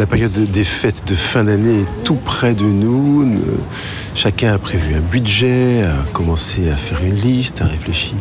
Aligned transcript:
La 0.00 0.06
période 0.06 0.32
des 0.32 0.64
fêtes 0.64 1.02
de 1.06 1.14
fin 1.14 1.44
d'année 1.44 1.80
est 1.80 2.04
tout 2.04 2.14
près 2.14 2.54
de 2.54 2.64
nous. 2.64 3.38
Chacun 4.14 4.54
a 4.54 4.58
prévu 4.58 4.94
un 4.94 5.00
budget, 5.00 5.82
a 5.82 5.92
commencé 6.14 6.70
à 6.70 6.76
faire 6.76 7.04
une 7.04 7.16
liste, 7.16 7.60
a 7.60 7.66
réfléchi 7.66 8.14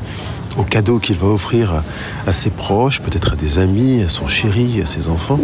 aux 0.57 0.63
cadeaux 0.63 1.00
qu'il 1.00 1.15
va 1.15 1.28
offrir 1.28 1.81
à, 2.28 2.34
ses 2.34 2.50
proches, 2.50 3.00
peut-être 3.00 3.31
à 3.31 3.36
des 3.38 3.60
amis, 3.60 4.02
à 4.02 4.10
son 4.10 4.28
chéri, 4.28 4.81
à 4.81 4.86
ses 4.86 5.07
enfants. 5.07 5.39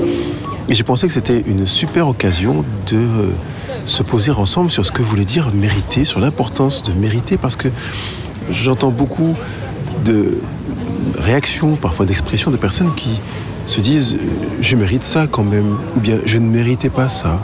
Et 0.68 0.74
j'ai 0.74 0.84
pensé 0.84 1.08
que 1.08 1.14
c'était 1.14 1.40
une 1.40 1.66
super 1.66 2.10
occasion 2.10 2.66
de 2.88 2.98
euh, 2.98 3.30
se 3.86 4.04
poser 4.04 4.32
ensemble 4.32 4.72
sur 4.72 4.84
ce 4.84 4.92
que 4.92 5.02
voulait 5.02 5.24
dire 5.24 5.54
mériter, 5.54 6.04
sur 6.04 6.20
l'importance 6.20 6.84
de 6.84 6.92
mériter, 6.92 7.38
parce 7.38 7.56
que 7.56 7.70
j'entends 8.52 8.92
beaucoup 8.92 9.38
de 10.04 10.40
réactions, 11.18 11.78
parfois 11.78 12.06
d'expressions 12.06 12.52
de 12.52 12.58
personnes 12.58 12.94
qui 12.94 13.22
se 13.68 13.82
disent 13.82 14.18
je 14.62 14.76
mérite 14.76 15.04
ça 15.04 15.28
quand 15.28 15.44
même, 15.44 15.78
ou 15.96 16.00
bien 16.00 16.18
je 16.26 16.38
ne 16.38 16.48
méritais 16.48 16.90
pas 16.90 17.10
ça. 17.10 17.40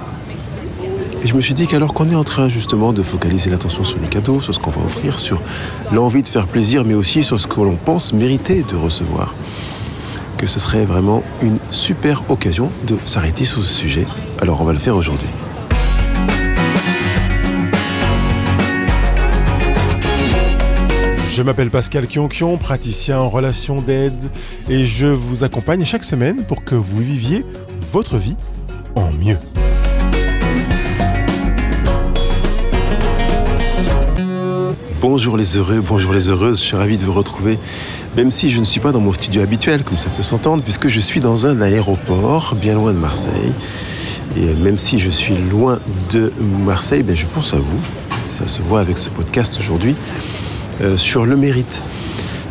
Et 1.24 1.28
je 1.28 1.36
me 1.36 1.42
suis 1.42 1.54
dit 1.54 1.68
qu'alors 1.68 1.94
qu'on 1.94 2.10
est 2.10 2.16
en 2.16 2.24
train 2.24 2.50
justement 2.50 2.94
de 2.94 3.04
focaliser 3.04 3.52
l'attention 3.52 3.84
sur 3.84 4.00
les 4.00 4.08
cadeaux, 4.08 4.42
sur 4.42 4.56
ce 4.56 4.60
qu'on 4.60 4.72
va 4.72 4.82
offrir, 4.84 5.20
sur 5.20 5.40
l'envie 5.92 6.24
de 6.24 6.28
faire 6.28 6.48
plaisir, 6.48 6.84
mais 6.84 6.96
aussi 6.96 7.24
sur 7.24 7.40
ce 7.40 7.46
que 7.46 7.62
l'on 7.62 7.76
pense 7.76 8.12
mériter 8.12 8.64
de 8.64 8.76
recevoir, 8.76 9.36
que 10.38 10.48
ce 10.48 10.60
serait 10.60 10.86
vraiment 10.86 11.24
une 11.44 11.60
super 11.70 12.24
occasion 12.30 12.72
de 12.88 12.98
s'arrêter 13.06 13.46
sur 13.46 13.62
ce 13.62 13.72
sujet. 13.72 14.08
Alors 14.42 14.62
on 14.62 14.66
va 14.66 14.74
le 14.74 14.80
faire 14.80 14.96
aujourd'hui. 14.96 15.30
Je 21.34 21.44
m'appelle 21.44 21.72
Pascal 21.72 22.08
Kionkion, 22.08 22.58
praticien 22.58 23.18
en 23.18 23.30
relation 23.30 23.82
d'aide, 23.82 24.30
et 24.70 24.84
je 24.84 25.08
vous 25.08 25.46
accompagne 25.46 25.86
chaque 25.86 26.04
semaine 26.04 26.44
pour 26.44 26.66
que 26.66 26.76
vous 26.76 26.98
viviez 26.98 27.46
votre 27.94 28.18
vie 28.18 28.36
en 28.96 29.14
mieux. 29.14 29.38
Bonjour 35.00 35.38
les 35.38 35.56
heureux, 35.56 35.80
bonjour 35.80 36.12
les 36.12 36.28
heureuses, 36.28 36.60
je 36.60 36.66
suis 36.66 36.76
ravi 36.76 36.98
de 36.98 37.06
vous 37.06 37.14
retrouver, 37.14 37.58
même 38.18 38.30
si 38.30 38.50
je 38.50 38.60
ne 38.60 38.66
suis 38.66 38.82
pas 38.82 38.92
dans 38.92 39.00
mon 39.00 39.14
studio 39.14 39.42
habituel, 39.42 39.86
comme 39.86 39.98
ça 39.98 40.10
peut 40.10 40.24
s'entendre, 40.24 40.62
puisque 40.64 40.90
je 40.90 41.00
suis 41.00 41.22
dans 41.22 41.48
un 41.48 41.62
aéroport 41.62 42.56
bien 42.56 42.74
loin 42.74 42.92
de 42.92 43.00
Marseille. 43.00 43.54
Et 44.36 44.54
même 44.56 44.78
si 44.78 45.00
je 45.00 45.10
suis 45.10 45.38
loin 45.50 45.80
de 46.12 46.30
Marseille, 46.66 47.04
ben 47.04 47.16
je 47.16 47.26
pense 47.26 47.54
à 47.54 47.58
vous. 47.58 47.80
Ça 48.28 48.48
se 48.48 48.62
voit 48.62 48.82
avec 48.82 48.98
ce 48.98 49.10
podcast 49.10 49.58
aujourd'hui 49.60 49.96
sur 50.98 51.26
le 51.26 51.36
mérite. 51.36 51.84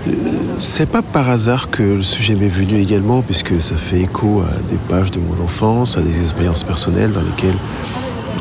Euh, 0.08 0.12
c'est 0.58 0.88
pas 0.88 1.02
par 1.02 1.28
hasard 1.28 1.70
que 1.70 1.82
le 1.82 2.02
sujet 2.02 2.34
m'est 2.34 2.48
venu 2.48 2.78
également, 2.78 3.22
puisque 3.22 3.60
ça 3.60 3.76
fait 3.76 4.00
écho 4.00 4.42
à 4.42 4.60
des 4.70 4.78
pages 4.88 5.10
de 5.10 5.20
mon 5.20 5.42
enfance, 5.42 5.96
à 5.96 6.00
des 6.00 6.22
expériences 6.22 6.64
personnelles 6.64 7.12
dans 7.12 7.22
lesquelles, 7.22 7.56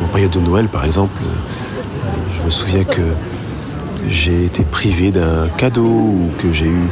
en 0.02 0.08
période 0.08 0.32
de 0.32 0.40
Noël 0.40 0.68
par 0.68 0.86
exemple, 0.86 1.20
euh, 1.24 2.08
je 2.38 2.46
me 2.46 2.50
souviens 2.50 2.84
que 2.84 3.02
j'ai 4.10 4.46
été 4.46 4.64
privé 4.64 5.12
d'un 5.12 5.48
cadeau 5.58 5.84
ou 5.84 6.30
que 6.42 6.52
j'ai 6.54 6.68
eu 6.68 6.90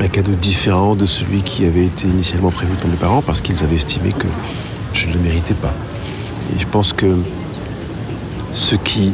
un 0.00 0.08
cadeau 0.08 0.32
différent 0.32 0.96
de 0.96 1.06
celui 1.06 1.42
qui 1.42 1.64
avait 1.64 1.86
été 1.86 2.08
initialement 2.08 2.50
prévu 2.50 2.72
pour 2.74 2.90
mes 2.90 2.96
parents 2.96 3.22
parce 3.22 3.40
qu'ils 3.40 3.62
avaient 3.62 3.76
estimé 3.76 4.12
que 4.12 4.26
je 4.92 5.06
ne 5.06 5.14
le 5.14 5.20
méritais 5.20 5.54
pas. 5.54 5.72
Et 6.54 6.60
je 6.60 6.66
pense 6.66 6.92
que 6.92 7.16
ceux 8.52 8.78
qui, 8.78 9.12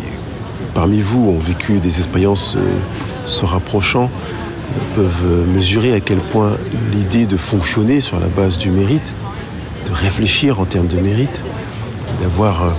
parmi 0.79 1.01
vous, 1.01 1.31
ont 1.31 1.41
vécu 1.41 1.81
des 1.81 1.99
expériences 1.99 2.55
euh, 2.57 2.61
se 3.27 3.45
rapprochant 3.45 4.09
euh, 4.09 4.95
peuvent 4.95 5.49
mesurer 5.53 5.93
à 5.93 5.99
quel 5.99 6.19
point 6.19 6.53
l'idée 6.93 7.27
de 7.27 7.37
fonctionner 7.37 8.01
sur 8.01 8.21
la 8.21 8.29
base 8.29 8.59
du 8.59 8.71
mérite, 8.71 9.13
de 9.89 9.93
réfléchir 9.93 10.61
en 10.61 10.67
termes 10.67 10.87
de 10.87 10.99
mérite, 10.99 11.43
d'avoir 12.23 12.63
euh, 12.63 12.71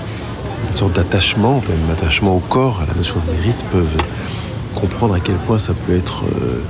une 0.69 0.77
sorte 0.77 0.93
d'attachement, 0.93 1.61
même 1.67 1.91
attachement 1.91 2.37
au 2.37 2.39
corps, 2.39 2.79
à 2.81 2.85
la 2.85 2.93
notion 2.93 3.17
de 3.27 3.33
mérite, 3.33 3.65
peuvent 3.69 3.97
comprendre 4.75 5.15
à 5.15 5.19
quel 5.19 5.35
point 5.35 5.59
ça 5.59 5.73
peut 5.73 5.93
être 5.93 6.23
euh, 6.23 6.61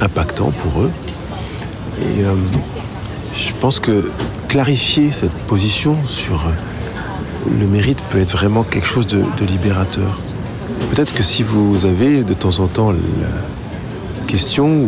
impactant 0.00 0.52
pour 0.52 0.82
eux. 0.82 0.92
Et 2.02 2.24
euh, 2.24 2.34
je 3.34 3.52
pense 3.60 3.80
que 3.80 4.12
clarifier 4.46 5.10
cette 5.10 5.36
position 5.48 5.96
sur 6.06 6.46
euh, 6.46 7.50
le 7.50 7.66
mérite 7.66 8.00
peut 8.10 8.18
être 8.18 8.30
vraiment 8.30 8.62
quelque 8.62 8.86
chose 8.86 9.08
de, 9.08 9.24
libérateur. 9.44 10.20
Peut-être 10.90 11.14
que 11.14 11.22
si 11.22 11.42
vous 11.42 11.84
avez 11.84 12.22
de 12.24 12.34
temps 12.34 12.60
en 12.60 12.66
temps 12.66 12.92
la 12.92 12.98
question 14.26 14.86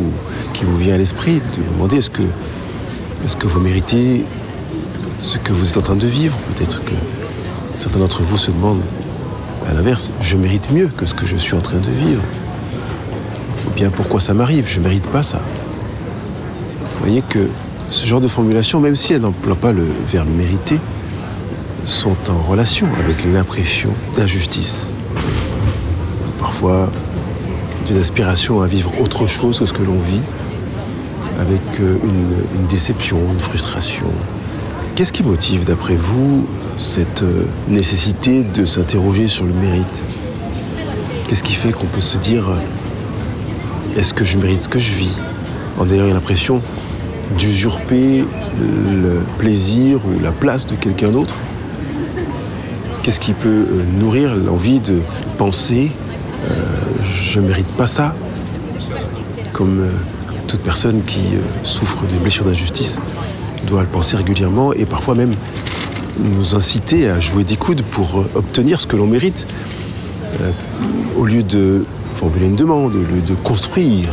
qui 0.53 0.65
vous 0.65 0.77
vient 0.77 0.95
à 0.95 0.99
l'esprit 0.99 1.35
de 1.35 1.63
vous 1.63 1.73
demander 1.75 1.97
est-ce 1.97 2.11
que, 2.11 2.23
est-ce 3.25 3.37
que 3.37 3.47
vous 3.47 3.61
méritez 3.61 4.25
ce 5.19 5.39
que 5.39 5.53
vous 5.53 5.69
êtes 5.69 5.77
en 5.77 5.83
train 5.83 5.97
de 5.97 6.07
vivre, 6.07 6.37
peut-être 6.55 6.83
que 6.85 6.95
certains 7.77 7.99
d'entre 7.99 8.23
vous 8.23 8.37
se 8.37 8.51
demandent 8.51 8.83
à 9.69 9.75
l'inverse, 9.75 10.11
je 10.21 10.37
mérite 10.37 10.71
mieux 10.73 10.89
que 10.89 11.07
ce 11.07 11.15
que 11.15 11.27
je 11.27 11.37
suis 11.37 11.55
en 11.55 11.61
train 11.61 11.79
de 11.79 11.91
vivre 11.91 12.23
bien 13.81 13.91
pourquoi 13.91 14.21
ça 14.21 14.35
m'arrive? 14.35 14.67
Je 14.69 14.79
ne 14.79 14.85
mérite 14.85 15.07
pas 15.07 15.23
ça. 15.23 15.41
Vous 16.81 16.99
voyez 17.01 17.23
que 17.23 17.49
ce 17.89 18.07
genre 18.07 18.21
de 18.21 18.29
formulation, 18.29 18.79
même 18.79 18.95
si 18.95 19.15
elle 19.15 19.23
n'emploie 19.23 19.57
pas 19.57 19.73
le 19.73 19.87
verbe 20.07 20.29
mériter, 20.29 20.79
sont 21.87 22.17
en 22.29 22.43
relation 22.43 22.87
avec 23.03 23.25
l'impression 23.25 23.89
d'injustice. 24.19 24.91
Parfois, 26.41 26.91
d'une 27.87 27.99
aspiration 27.99 28.63
à 28.63 28.67
vivre 28.67 28.91
autre 29.01 29.27
chose 29.27 29.61
que 29.61 29.67
ce 29.67 29.73
que 29.73 29.83
l'on 29.83 29.99
vit, 29.99 30.23
avec 31.39 31.61
euh, 31.81 31.97
une, 32.03 32.67
déception, 32.67 33.19
une 33.33 33.41
frustration. 33.41 34.07
Qu'est-ce 34.95 35.13
qui 35.13 35.23
motive, 35.23 35.65
d'après 35.65 35.97
vous, 35.97 36.47
cette 36.77 37.23
euh, 37.23 37.45
nécessité 37.69 38.43
de 38.43 38.65
s'interroger 38.65 39.29
sur 39.29 39.45
le 39.45 39.53
mérite? 39.53 40.03
Qu'est-ce 41.29 41.45
qui 41.45 41.55
fait 41.55 41.73
qu'on 41.73 41.87
peut 41.87 42.01
se 42.01 42.19
dire 42.19 42.45
est-ce 43.97 44.15
que 44.15 44.25
je 44.25 44.39
mérite 44.39 44.65
ce 44.65 44.69
que 44.69 44.79
je 44.79 44.95
vis? 44.95 45.19
En 45.79 45.89
ayant 45.91 46.07
l'impression 46.07 46.63
d'usurper 47.39 48.25
le 48.59 49.21
plaisir 49.39 50.01
ou 50.07 50.21
la 50.21 50.33
place 50.33 50.67
de 50.67 50.75
quelqu'un 50.75 51.11
d'autre. 51.11 51.35
Qu'est-ce 53.03 53.21
qui 53.21 53.33
peut 53.33 53.49
euh, 53.49 53.85
nourrir 53.99 54.35
l'envie 54.37 54.81
de 54.81 55.01
penser 55.39 55.91
euh, 56.45 56.55
je 57.03 57.41
ne 57.41 57.49
mérite 57.49 57.69
pas 57.69 57.87
ça. 57.87 58.15
Comme 59.53 59.81
euh, 59.81 59.91
toute 60.49 60.61
personne 60.61 61.03
qui 61.03 61.21
souffre 61.63 62.03
de 62.03 62.19
blessures 62.19 62.45
d'injustice 62.45 62.99
doit 63.67 63.83
le 63.83 63.89
penser 63.89 64.17
régulièrement 64.17 64.73
et 64.73 64.87
parfois 64.87 65.15
même 65.15 65.33
nous 66.19 66.55
inciter 66.55 67.09
à 67.09 67.21
jouer 67.21 67.45
des 67.45 67.57
coudes 67.57 67.83
pour 67.83 68.25
obtenir 68.35 68.81
ce 68.81 68.87
que 68.87 68.97
l'on 68.97 69.07
mérite. 69.07 69.47
Au 71.17 71.25
lieu 71.25 71.43
de 71.43 71.85
formuler 72.15 72.47
une 72.47 72.57
demande, 72.57 72.95
au 72.95 73.01
lieu 73.01 73.21
de 73.27 73.35
construire. 73.35 74.13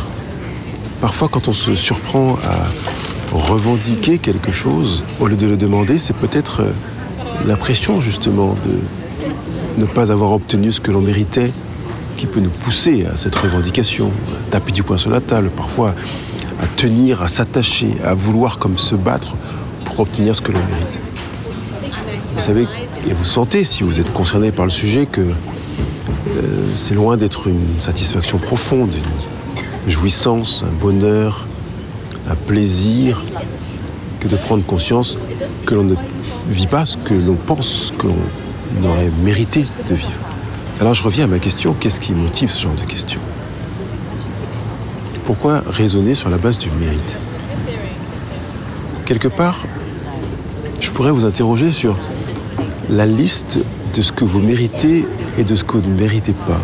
Parfois, 1.00 1.28
quand 1.28 1.46
on 1.48 1.52
se 1.52 1.74
surprend 1.74 2.38
à 2.44 3.36
revendiquer 3.36 4.18
quelque 4.18 4.50
chose, 4.50 5.04
au 5.20 5.26
lieu 5.26 5.36
de 5.36 5.46
le 5.46 5.56
demander, 5.56 5.98
c'est 5.98 6.16
peut-être 6.16 6.62
euh, 6.62 6.70
l'impression 7.46 8.00
justement 8.00 8.56
de 8.64 9.80
ne 9.80 9.86
pas 9.86 10.10
avoir 10.10 10.32
obtenu 10.32 10.72
ce 10.72 10.80
que 10.80 10.90
l'on 10.90 11.00
méritait 11.00 11.52
qui 12.18 12.26
peut 12.26 12.40
nous 12.40 12.50
pousser 12.50 13.06
à 13.06 13.16
cette 13.16 13.36
revendication, 13.36 14.10
à 14.48 14.50
taper 14.50 14.72
du 14.72 14.82
poing 14.82 14.98
sur 14.98 15.10
la 15.10 15.20
table, 15.20 15.50
parfois 15.56 15.94
à 16.60 16.66
tenir, 16.66 17.22
à 17.22 17.28
s'attacher, 17.28 17.94
à 18.04 18.12
vouloir 18.12 18.58
comme 18.58 18.76
se 18.76 18.96
battre 18.96 19.36
pour 19.84 20.00
obtenir 20.00 20.34
ce 20.34 20.42
que 20.42 20.50
l'on 20.50 20.58
mérite. 20.58 21.00
Vous 22.34 22.40
savez, 22.40 22.66
et 23.08 23.12
vous 23.12 23.24
sentez, 23.24 23.64
si 23.64 23.84
vous 23.84 24.00
êtes 24.00 24.12
concerné 24.12 24.50
par 24.50 24.64
le 24.64 24.70
sujet, 24.70 25.06
que 25.06 25.20
euh, 25.20 25.32
c'est 26.74 26.94
loin 26.94 27.16
d'être 27.16 27.46
une 27.46 27.80
satisfaction 27.80 28.38
profonde, 28.38 28.90
une 29.86 29.90
jouissance, 29.90 30.64
un 30.68 30.80
bonheur, 30.80 31.46
un 32.28 32.34
plaisir, 32.34 33.22
que 34.18 34.26
de 34.26 34.36
prendre 34.36 34.64
conscience 34.64 35.16
que 35.64 35.74
l'on 35.76 35.84
ne 35.84 35.94
vit 36.50 36.66
pas 36.66 36.84
ce 36.84 36.96
que 36.96 37.14
l'on 37.14 37.36
pense 37.36 37.92
que 37.96 38.08
l'on 38.08 38.90
aurait 38.90 39.12
mérité 39.22 39.64
de 39.88 39.94
vivre. 39.94 40.27
Alors 40.80 40.94
je 40.94 41.02
reviens 41.02 41.24
à 41.24 41.26
ma 41.26 41.40
question, 41.40 41.74
qu'est-ce 41.74 41.98
qui 41.98 42.12
motive 42.12 42.48
ce 42.48 42.62
genre 42.62 42.74
de 42.74 42.84
question? 42.84 43.20
Pourquoi 45.24 45.64
raisonner 45.66 46.14
sur 46.14 46.30
la 46.30 46.38
base 46.38 46.56
du 46.56 46.70
mérite? 46.70 47.16
Quelque 49.04 49.26
part, 49.26 49.58
je 50.80 50.90
pourrais 50.90 51.10
vous 51.10 51.24
interroger 51.24 51.72
sur 51.72 51.96
la 52.90 53.06
liste 53.06 53.58
de 53.92 54.02
ce 54.02 54.12
que 54.12 54.22
vous 54.24 54.38
méritez 54.38 55.04
et 55.36 55.42
de 55.42 55.56
ce 55.56 55.64
que 55.64 55.78
vous 55.78 55.90
ne 55.90 55.98
méritez 55.98 56.32
pas. 56.32 56.60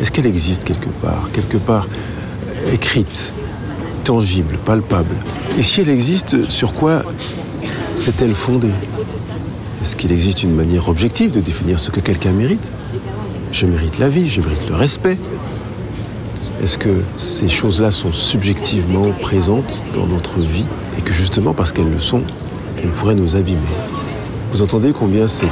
Est-ce 0.00 0.12
qu'elle 0.12 0.26
existe 0.26 0.62
quelque 0.62 0.90
part? 1.02 1.28
Quelque 1.32 1.56
part 1.56 1.88
écrite, 2.72 3.32
tangible, 4.04 4.58
palpable. 4.64 5.16
Et 5.58 5.64
si 5.64 5.80
elle 5.80 5.88
existe, 5.88 6.44
sur 6.44 6.72
quoi 6.72 7.02
s'est-elle 7.96 8.34
fondée? 8.34 8.70
Est-ce 9.82 9.96
qu'il 9.96 10.12
existe 10.12 10.44
une 10.44 10.54
manière 10.54 10.88
objective 10.88 11.32
de 11.32 11.40
définir 11.40 11.80
ce 11.80 11.90
que 11.90 11.98
quelqu'un 11.98 12.32
mérite? 12.32 12.70
Je 13.52 13.66
mérite 13.66 13.98
la 13.98 14.08
vie, 14.08 14.28
je 14.28 14.40
mérite 14.40 14.68
le 14.68 14.74
respect. 14.74 15.18
Est-ce 16.62 16.78
que 16.78 17.02
ces 17.16 17.48
choses-là 17.48 17.90
sont 17.90 18.12
subjectivement 18.12 19.10
présentes 19.20 19.84
dans 19.94 20.06
notre 20.06 20.38
vie 20.38 20.64
et 20.98 21.02
que 21.02 21.12
justement 21.12 21.54
parce 21.54 21.72
qu'elles 21.72 21.90
le 21.90 22.00
sont, 22.00 22.22
elles 22.82 22.90
pourraient 22.90 23.14
nous 23.14 23.36
abîmer? 23.36 23.60
Vous 24.52 24.62
entendez 24.62 24.92
combien 24.92 25.26
cette 25.26 25.48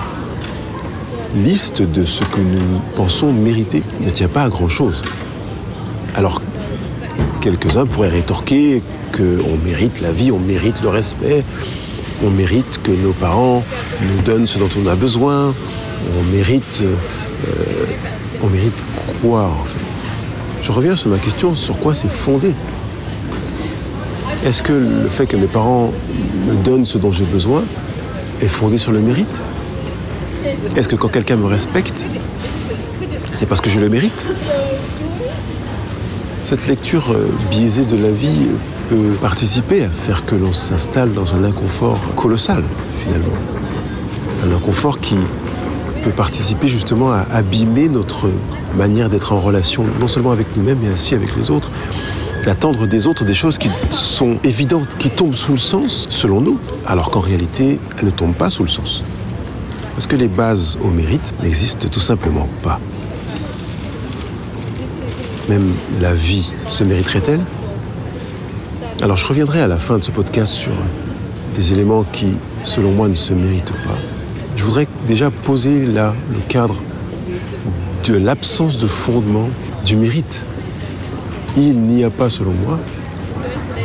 liste 1.37 1.83
de 1.83 2.05
ce 2.05 2.23
que 2.23 2.41
nous 2.41 2.81
pensons 2.97 3.33
mériter 3.33 3.83
ne 4.01 4.11
tient 4.11 4.29
pas 4.29 4.45
à 4.45 4.49
grand-chose? 4.49 5.03
Alors, 6.15 6.41
quelques-uns 7.41 7.87
pourraient 7.87 8.09
rétorquer 8.09 8.83
qu'on 9.13 9.57
mérite 9.65 10.01
la 10.01 10.13
vie, 10.13 10.33
on 10.33 10.39
mérite 10.39 10.81
le 10.83 10.89
respect, 10.89 11.45
on 12.25 12.31
mérite 12.31 12.81
que 12.83 12.93
nos 12.93 13.13
parents 13.13 13.63
nous 14.03 14.23
donnent 14.23 14.47
ce 14.47 14.59
dont 14.59 14.71
on 14.83 14.87
a 14.87 14.95
besoin, 14.95 15.53
on 16.19 16.35
mérite, 16.35 16.83
on 18.43 18.49
mérite 18.49 18.79
quoi 19.23 19.45
en 19.45 19.65
fait. 19.65 19.81
Je 20.63 20.73
reviens 20.73 20.97
sur 20.97 21.11
ma 21.11 21.19
question, 21.19 21.55
sur 21.55 21.79
quoi 21.79 21.95
c'est 21.95 22.11
fondé. 22.11 22.53
Est-ce 24.45 24.63
que 24.63 24.73
le 24.73 25.09
fait 25.09 25.27
que 25.27 25.37
mes 25.37 25.47
parents 25.47 25.93
me 26.49 26.55
donnent 26.65 26.87
ce 26.87 26.99
dont 26.99 27.13
j'ai 27.13 27.25
besoin 27.25 27.63
est 28.43 28.49
fondé 28.49 28.79
sur 28.79 28.93
le 28.93 29.01
mérite? 29.01 29.41
Est-ce 30.77 30.89
que 30.89 30.97
quand 30.97 31.09
quelqu'un 31.09 31.37
me 31.37 31.47
respecte, 31.47 32.07
c'est 33.33 33.47
parce 33.47 33.61
que 33.61 33.71
je 33.71 33.81
le 33.81 33.89
mérite? 33.89 34.29
Cette 36.43 36.67
lecture 36.67 37.13
euh, 37.13 37.27
biaisée 37.51 37.85
de 37.85 37.97
la 37.97 38.11
vie 38.11 38.49
peut 38.91 39.17
participer 39.21 39.85
à 39.85 39.89
faire 39.89 40.27
que 40.27 40.35
l'on 40.35 40.53
s'installe 40.53 41.13
dans 41.15 41.35
un 41.35 41.43
inconfort 41.43 41.99
colossal, 42.17 42.63
finalement. 43.03 43.33
Un 44.47 44.55
inconfort 44.55 45.01
qui 45.01 45.17
peut 46.05 46.11
participer 46.11 46.69
justement 46.69 47.13
à 47.13 47.25
abîmer 47.33 47.89
notre 47.89 48.29
manière 48.77 49.09
d'être 49.09 49.33
en 49.33 49.41
relation, 49.41 49.87
non 49.99 50.07
seulement 50.07 50.33
avec 50.33 50.55
nous-mêmes, 50.55 50.79
mais 50.83 50.93
aussi 50.93 51.15
avec 51.15 51.35
les 51.35 51.51
autres, 51.51 51.71
d'attendre 52.45 52.87
des 52.87 53.07
autres 53.07 53.25
des 53.25 53.33
choses 53.33 53.57
qui 53.57 53.71
sont 53.91 54.37
évidentes, 54.45 54.99
qui 54.99 55.09
tombent 55.09 55.35
sous 55.35 55.53
le 55.53 55.59
sens, 55.59 56.07
selon 56.11 56.43
nous, 56.43 56.59
alors 56.87 57.11
qu'en 57.11 57.21
réalité, 57.21 57.79
elles 57.99 58.05
ne 58.05 58.11
tombent 58.11 58.35
pas 58.35 58.51
sous 58.51 58.63
le 58.63 58.69
sens. 58.69 59.03
Parce 59.95 60.07
que 60.07 60.15
les 60.15 60.29
bases 60.29 60.77
au 60.85 60.89
mérite 60.89 61.33
n'existent 61.43 61.89
tout 61.89 62.01
simplement 62.01 62.49
pas. 62.63 62.79
Même 65.49 65.73
la 66.03 66.13
vie 66.13 66.53
se 66.69 66.85
mériterait-elle? 66.85 67.41
Alors 69.01 69.17
je 69.17 69.25
reviendrai 69.25 69.63
à 69.63 69.69
la 69.69 69.79
fin 69.79 69.97
de 69.97 70.05
ce 70.05 70.11
podcast 70.11 70.53
sur 70.53 70.73
des 71.57 71.73
éléments 71.73 72.05
qui, 72.13 72.27
selon 72.63 72.93
moi, 72.93 73.09
ne 73.09 73.15
se 73.15 73.33
méritent 73.33 73.73
pas. 73.87 74.14
Je 74.65 74.69
voudrais 74.71 74.89
déjà 75.07 75.31
poser 75.31 75.85
là 75.85 76.15
le 76.33 76.39
cadre 76.49 76.77
de 78.07 78.17
l'absence 78.17 78.79
de 78.79 78.87
fondement 78.87 79.51
du 79.85 79.95
mérite. 79.95 80.41
Il 81.59 81.83
n'y 81.83 82.03
a 82.03 82.09
pas, 82.09 82.31
selon 82.31 82.53
moi, 82.53 82.79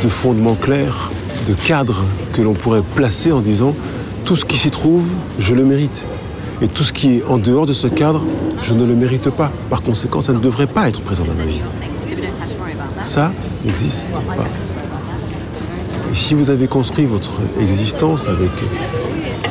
de 0.02 0.08
fondement 0.08 0.54
clair, 0.54 1.10
de 1.46 1.52
cadre 1.52 2.02
que 2.32 2.40
l'on 2.40 2.54
pourrait 2.54 2.80
placer 2.94 3.30
en 3.30 3.40
disant 3.40 3.74
tout 4.24 4.36
ce 4.36 4.46
qui 4.46 4.56
s'y 4.56 4.70
trouve, 4.70 5.06
je 5.38 5.54
le 5.54 5.66
mérite. 5.66 6.06
Et 6.62 6.68
tout 6.68 6.82
ce 6.82 6.94
qui 6.94 7.18
est 7.18 7.24
en 7.26 7.36
dehors 7.36 7.66
de 7.66 7.74
ce 7.74 7.86
cadre, 7.86 8.24
je 8.62 8.72
ne 8.72 8.86
le 8.86 8.94
mérite 8.94 9.28
pas. 9.28 9.52
Par 9.68 9.82
conséquent, 9.82 10.22
ça 10.22 10.32
ne 10.32 10.38
devrait 10.38 10.66
pas 10.66 10.88
être 10.88 11.02
présent 11.02 11.24
dans 11.24 11.34
ma 11.34 11.44
vie. 11.44 11.60
Ça 13.02 13.32
n'existe 13.66 14.08
pas. 14.12 14.48
Et 16.10 16.14
si 16.14 16.32
vous 16.32 16.48
avez 16.48 16.68
construit 16.68 17.04
votre 17.04 17.42
existence 17.60 18.26
avec 18.28 18.50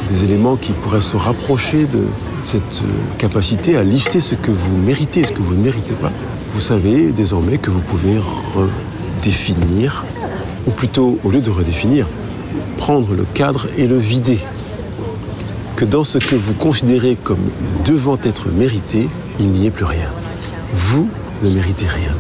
des 0.10 0.24
éléments 0.24 0.56
qui 0.56 0.72
pourraient 0.72 1.02
se 1.02 1.16
rapprocher 1.16 1.86
de 1.86 2.08
cette 2.44 2.82
capacité 3.18 3.78
à 3.78 3.84
lister 3.84 4.22
ce 4.22 4.36
que 4.36 4.52
vous 4.52 4.78
méritez 4.78 5.22
et 5.22 5.26
ce 5.26 5.32
que 5.32 5.42
vous 5.42 5.56
ne 5.56 5.64
méritez 5.64 5.94
pas, 5.94 6.12
vous 6.54 6.62
savez 6.62 7.12
désormais 7.12 7.58
que 7.58 7.70
vous 7.70 7.82
pouvez 7.82 8.18
redéfinir, 8.56 10.06
ou 10.68 10.72
plutôt, 10.72 11.20
au 11.24 11.32
lieu 11.32 11.42
de 11.42 11.50
redéfinir, 11.50 12.08
prendre 12.78 13.14
le 13.14 13.26
cadre 13.34 13.68
et 13.78 13.88
le 13.88 13.98
vider. 13.98 14.40
Que 15.76 15.86
dans 15.86 16.04
ce 16.04 16.18
que 16.18 16.36
vous 16.36 16.54
considérez 16.54 17.18
comme 17.24 17.50
devant 17.86 18.18
être 18.24 18.50
mérité, 18.50 19.08
il 19.40 19.50
n'y 19.50 19.66
ait 19.66 19.72
plus 19.72 19.86
rien. 19.86 20.10
Vous 20.74 21.08
ne 21.44 21.50
méritez 21.50 21.88
rien. 21.88 22.16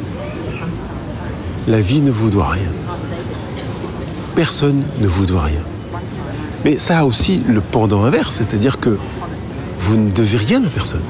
La 1.68 1.81
vie 1.81 2.01
ne 2.01 2.12
vous 2.12 2.30
doit 2.30 2.50
rien 2.50 2.71
personne 4.39 4.83
ne 5.01 5.07
vous 5.07 5.25
doit 5.25 5.44
rien. 5.44 5.59
Mais 6.65 6.77
ça 6.77 7.00
a 7.00 7.06
aussi 7.06 7.41
le 7.47 7.61
pendant 7.61 8.03
inverse, 8.03 8.35
c'est-à-dire 8.35 8.79
que 8.79 8.97
vous 9.79 9.97
ne 9.97 10.11
devez 10.11 10.38
rien 10.38 10.63
à 10.63 10.67
personne. 10.67 11.01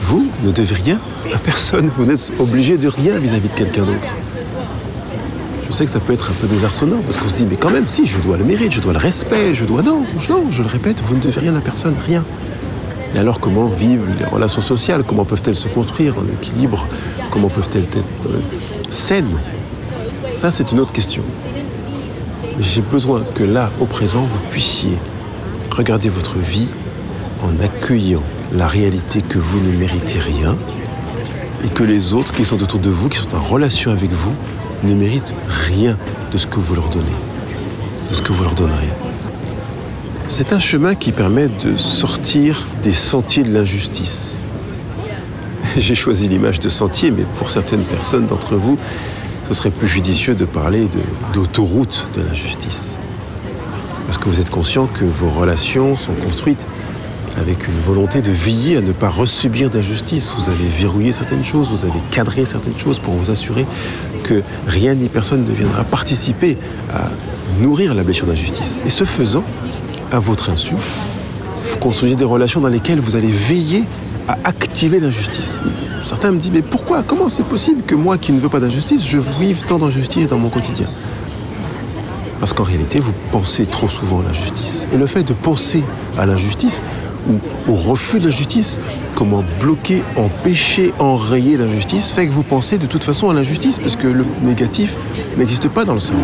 Vous 0.00 0.28
ne 0.44 0.50
devez 0.50 0.74
rien 0.74 0.98
à 1.32 1.38
personne, 1.38 1.90
vous 1.96 2.04
n'êtes 2.04 2.32
obligé 2.38 2.76
de 2.76 2.88
rien 2.88 3.18
vis-à-vis 3.18 3.48
de 3.48 3.54
quelqu'un 3.54 3.84
d'autre. 3.84 4.08
Je 5.68 5.72
sais 5.72 5.86
que 5.86 5.90
ça 5.90 6.00
peut 6.00 6.12
être 6.12 6.30
un 6.30 6.34
peu 6.34 6.46
désarçonnant 6.46 6.98
parce 7.06 7.16
qu'on 7.16 7.30
se 7.30 7.34
dit 7.34 7.46
mais 7.48 7.56
quand 7.56 7.70
même 7.70 7.88
si 7.88 8.06
je 8.06 8.18
dois 8.18 8.36
le 8.36 8.44
mérite, 8.44 8.72
je 8.72 8.80
dois 8.80 8.92
le 8.92 8.98
respect, 8.98 9.54
je 9.54 9.64
dois 9.64 9.82
non, 9.82 10.04
non, 10.28 10.44
je 10.50 10.62
le 10.62 10.68
répète, 10.68 11.00
vous 11.00 11.14
ne 11.14 11.20
devez 11.20 11.40
rien 11.40 11.56
à 11.56 11.60
personne, 11.60 11.94
rien. 12.06 12.24
Et 13.14 13.18
alors 13.18 13.40
comment 13.40 13.66
vivent 13.66 14.06
les 14.18 14.26
relations 14.26 14.60
sociales? 14.60 15.02
Comment 15.04 15.24
peuvent-elles 15.24 15.56
se 15.56 15.68
construire 15.68 16.18
en 16.18 16.24
équilibre? 16.24 16.86
Comment 17.30 17.48
peuvent-elles 17.48 17.84
être 17.84 18.26
euh, 18.26 18.40
saines? 18.90 19.38
Ça, 20.36 20.50
c'est 20.50 20.72
une 20.72 20.80
autre 20.80 20.92
question. 20.92 21.22
J'ai 22.62 22.80
besoin 22.80 23.24
que 23.34 23.42
là, 23.42 23.72
au 23.80 23.86
présent, 23.86 24.20
vous 24.20 24.38
puissiez 24.50 24.96
regarder 25.76 26.08
votre 26.08 26.38
vie 26.38 26.68
en 27.42 27.60
accueillant 27.60 28.22
la 28.52 28.68
réalité 28.68 29.20
que 29.20 29.40
vous 29.40 29.60
ne 29.60 29.76
méritez 29.76 30.20
rien 30.20 30.56
et 31.64 31.68
que 31.68 31.82
les 31.82 32.12
autres 32.12 32.32
qui 32.32 32.44
sont 32.44 32.62
autour 32.62 32.78
de 32.78 32.88
vous, 32.88 33.08
qui 33.08 33.18
sont 33.18 33.34
en 33.34 33.42
relation 33.42 33.90
avec 33.90 34.12
vous, 34.12 34.32
ne 34.84 34.94
méritent 34.94 35.34
rien 35.48 35.98
de 36.30 36.38
ce 36.38 36.46
que 36.46 36.60
vous 36.60 36.76
leur 36.76 36.88
donnez, 36.88 37.04
de 38.08 38.14
ce 38.14 38.22
que 38.22 38.32
vous 38.32 38.44
leur 38.44 38.54
donnerez. 38.54 38.90
C'est 40.28 40.52
un 40.52 40.60
chemin 40.60 40.94
qui 40.94 41.10
permet 41.10 41.48
de 41.48 41.76
sortir 41.76 42.64
des 42.84 42.94
sentiers 42.94 43.42
de 43.42 43.52
l'injustice. 43.52 44.36
J'ai 45.76 45.96
choisi 45.96 46.28
l'image 46.28 46.60
de 46.60 46.68
sentier, 46.68 47.10
mais 47.10 47.24
pour 47.38 47.50
certaines 47.50 47.84
personnes 47.84 48.26
d'entre 48.26 48.54
vous, 48.54 48.78
ce 49.52 49.58
serait 49.58 49.70
plus 49.70 49.88
judicieux 49.88 50.34
de 50.34 50.46
parler 50.46 50.88
d'autoroute 51.34 52.08
de, 52.16 52.22
la 52.22 52.32
justice. 52.32 52.96
Parce 54.06 54.16
que 54.16 54.24
vous 54.24 54.40
êtes 54.40 54.48
conscient 54.48 54.86
que 54.86 55.04
vos 55.04 55.28
relations 55.28 55.94
sont 55.94 56.14
construites 56.14 56.64
avec 57.38 57.68
une 57.68 57.78
volonté 57.80 58.22
de 58.22 58.30
veiller 58.30 58.78
à 58.78 58.80
ne 58.80 58.92
pas 58.92 59.10
resubir 59.10 59.68
d'injustice. 59.68 60.32
Vous 60.38 60.48
avez 60.48 60.66
verrouillé 60.66 61.12
certaines 61.12 61.44
choses, 61.44 61.68
vous 61.68 61.84
avez 61.84 61.98
cadré 62.10 62.46
certaines 62.46 62.78
choses 62.78 62.98
pour 62.98 63.12
vous 63.12 63.30
assurer 63.30 63.66
que 64.24 64.42
rien 64.66 64.94
ni 64.94 65.10
personne 65.10 65.44
ne 65.46 65.52
viendra 65.52 65.84
participer 65.84 66.56
à 66.94 67.10
nourrir 67.60 67.92
la 67.92 68.04
blessure 68.04 68.28
d'injustice. 68.28 68.78
Et 68.86 68.90
ce 68.90 69.04
faisant, 69.04 69.44
à 70.12 70.18
votre 70.18 70.48
insu, 70.48 70.74
vous 70.74 71.76
construisez 71.76 72.16
des 72.16 72.24
relations 72.24 72.62
dans 72.62 72.68
lesquelles 72.68 73.00
vous 73.00 73.16
allez 73.16 73.30
veiller 73.30 73.84
à 74.28 74.38
activer 74.44 75.00
l'injustice. 75.00 75.60
Certains 76.04 76.32
me 76.32 76.38
disent, 76.38 76.52
mais 76.52 76.62
pourquoi? 76.62 77.02
Comment 77.02 77.28
c'est 77.28 77.44
possible 77.44 77.82
que 77.82 77.94
moi 77.94 78.18
qui 78.18 78.32
ne 78.32 78.40
veux 78.40 78.48
pas 78.48 78.60
d'injustice, 78.60 79.06
je 79.06 79.18
vive 79.18 79.64
tant 79.64 79.78
d'injustice 79.78 80.28
dans 80.28 80.38
mon 80.38 80.48
quotidien? 80.48 80.88
Parce 82.40 82.52
qu'en 82.52 82.64
réalité, 82.64 82.98
vous 82.98 83.12
pensez 83.30 83.66
trop 83.66 83.88
souvent 83.88 84.20
à 84.20 84.24
l'injustice. 84.24 84.88
Et 84.92 84.96
le 84.96 85.06
fait 85.06 85.22
de 85.22 85.32
penser 85.32 85.84
à 86.18 86.26
l'injustice, 86.26 86.82
ou 87.28 87.38
au 87.70 87.76
refus 87.76 88.18
de 88.18 88.24
l'injustice, 88.24 88.80
comment 89.14 89.44
bloquer, 89.60 90.02
empêcher, 90.16 90.92
enrayer 90.98 91.56
l'injustice, 91.56 92.10
fait 92.10 92.26
que 92.26 92.32
vous 92.32 92.42
pensez 92.42 92.78
de 92.78 92.86
toute 92.86 93.04
façon 93.04 93.30
à 93.30 93.34
l'injustice, 93.34 93.78
parce 93.78 93.94
que 93.94 94.08
le 94.08 94.24
négatif 94.42 94.96
n'existe 95.36 95.68
pas 95.68 95.84
dans 95.84 95.94
le 95.94 96.00
cerveau. 96.00 96.22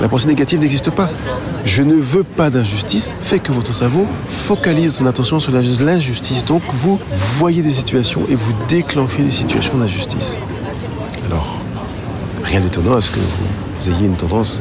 La 0.00 0.08
pensée 0.08 0.26
négative 0.26 0.60
n'existe 0.60 0.90
pas. 0.90 1.10
Je 1.64 1.82
ne 1.82 1.94
veux 1.94 2.22
pas 2.22 2.50
d'injustice 2.50 3.14
fait 3.20 3.38
que 3.38 3.50
votre 3.50 3.74
cerveau 3.74 4.06
focalise 4.28 4.94
son 4.94 5.06
attention 5.06 5.40
sur 5.40 5.52
l'injustice. 5.52 6.44
Donc 6.44 6.62
vous 6.72 6.98
voyez 7.38 7.62
des 7.62 7.72
situations 7.72 8.22
et 8.28 8.34
vous 8.34 8.52
déclenchez 8.68 9.22
des 9.22 9.30
situations 9.30 9.78
d'injustice. 9.78 10.38
Alors, 11.26 11.60
rien 12.44 12.60
d'étonnant 12.60 12.94
à 12.94 13.00
ce 13.00 13.10
que 13.10 13.20
vous 13.20 13.90
ayez 13.90 14.06
une 14.06 14.16
tendance 14.16 14.60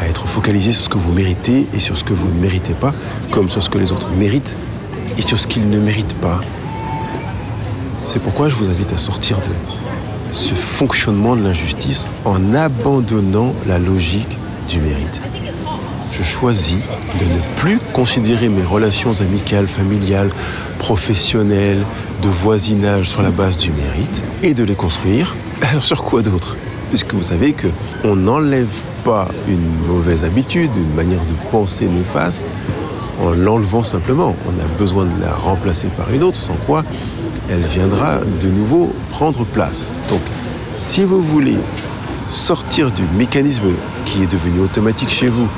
à 0.00 0.06
être 0.06 0.26
focalisé 0.26 0.72
sur 0.72 0.84
ce 0.84 0.88
que 0.88 0.98
vous 0.98 1.12
méritez 1.12 1.66
et 1.74 1.80
sur 1.80 1.96
ce 1.96 2.04
que 2.04 2.14
vous 2.14 2.28
ne 2.28 2.40
méritez 2.40 2.74
pas, 2.74 2.94
comme 3.30 3.50
sur 3.50 3.62
ce 3.62 3.70
que 3.70 3.78
les 3.78 3.92
autres 3.92 4.08
méritent 4.18 4.56
et 5.18 5.22
sur 5.22 5.38
ce 5.38 5.46
qu'ils 5.46 5.68
ne 5.68 5.78
méritent 5.78 6.14
pas. 6.14 6.40
C'est 8.04 8.20
pourquoi 8.20 8.48
je 8.48 8.54
vous 8.54 8.68
invite 8.68 8.92
à 8.92 8.98
sortir 8.98 9.38
de 9.38 9.81
ce 10.32 10.54
fonctionnement 10.54 11.36
de 11.36 11.42
l'injustice 11.42 12.08
en 12.24 12.54
abandonnant 12.54 13.54
la 13.66 13.78
logique 13.78 14.36
du 14.68 14.80
mérite. 14.80 15.20
Je 16.10 16.22
choisis 16.22 16.78
de 17.20 17.24
ne 17.24 17.60
plus 17.60 17.78
considérer 17.92 18.48
mes 18.48 18.62
relations 18.62 19.12
amicales, 19.20 19.68
familiales, 19.68 20.30
professionnelles, 20.78 21.84
de 22.22 22.28
voisinage 22.28 23.10
sur 23.10 23.22
la 23.22 23.30
base 23.30 23.56
du 23.58 23.70
mérite 23.70 24.22
et 24.42 24.54
de 24.54 24.64
les 24.64 24.74
construire 24.74 25.34
sur 25.78 26.02
quoi 26.02 26.22
d'autre? 26.22 26.56
Puisque 26.88 27.14
vous 27.14 27.22
savez 27.22 27.52
que 27.52 27.68
on 28.04 28.16
n'enlève 28.16 28.80
pas 29.04 29.28
une 29.48 29.86
mauvaise 29.86 30.24
habitude, 30.24 30.70
une 30.76 30.94
manière 30.94 31.20
de 31.20 31.50
penser 31.50 31.86
néfaste 31.86 32.50
en 33.20 33.30
l'enlevant 33.30 33.82
simplement. 33.82 34.34
On 34.46 34.60
a 34.60 34.78
besoin 34.78 35.04
de 35.04 35.20
la 35.20 35.32
remplacer 35.32 35.88
par 35.88 36.12
une 36.12 36.22
autre, 36.22 36.36
sans 36.36 36.56
quoi 36.66 36.84
elle 37.50 37.62
viendra 37.62 38.18
de 38.40 38.48
nouveau 38.48 38.92
prendre 39.10 39.44
place. 39.44 39.90
Donc, 40.08 40.20
si 40.76 41.04
vous 41.04 41.22
voulez 41.22 41.58
sortir 42.28 42.90
du 42.90 43.02
mécanisme 43.16 43.68
qui 44.06 44.22
est 44.22 44.26
devenu 44.26 44.60
automatique 44.60 45.10
chez 45.10 45.28
vous, 45.28 45.48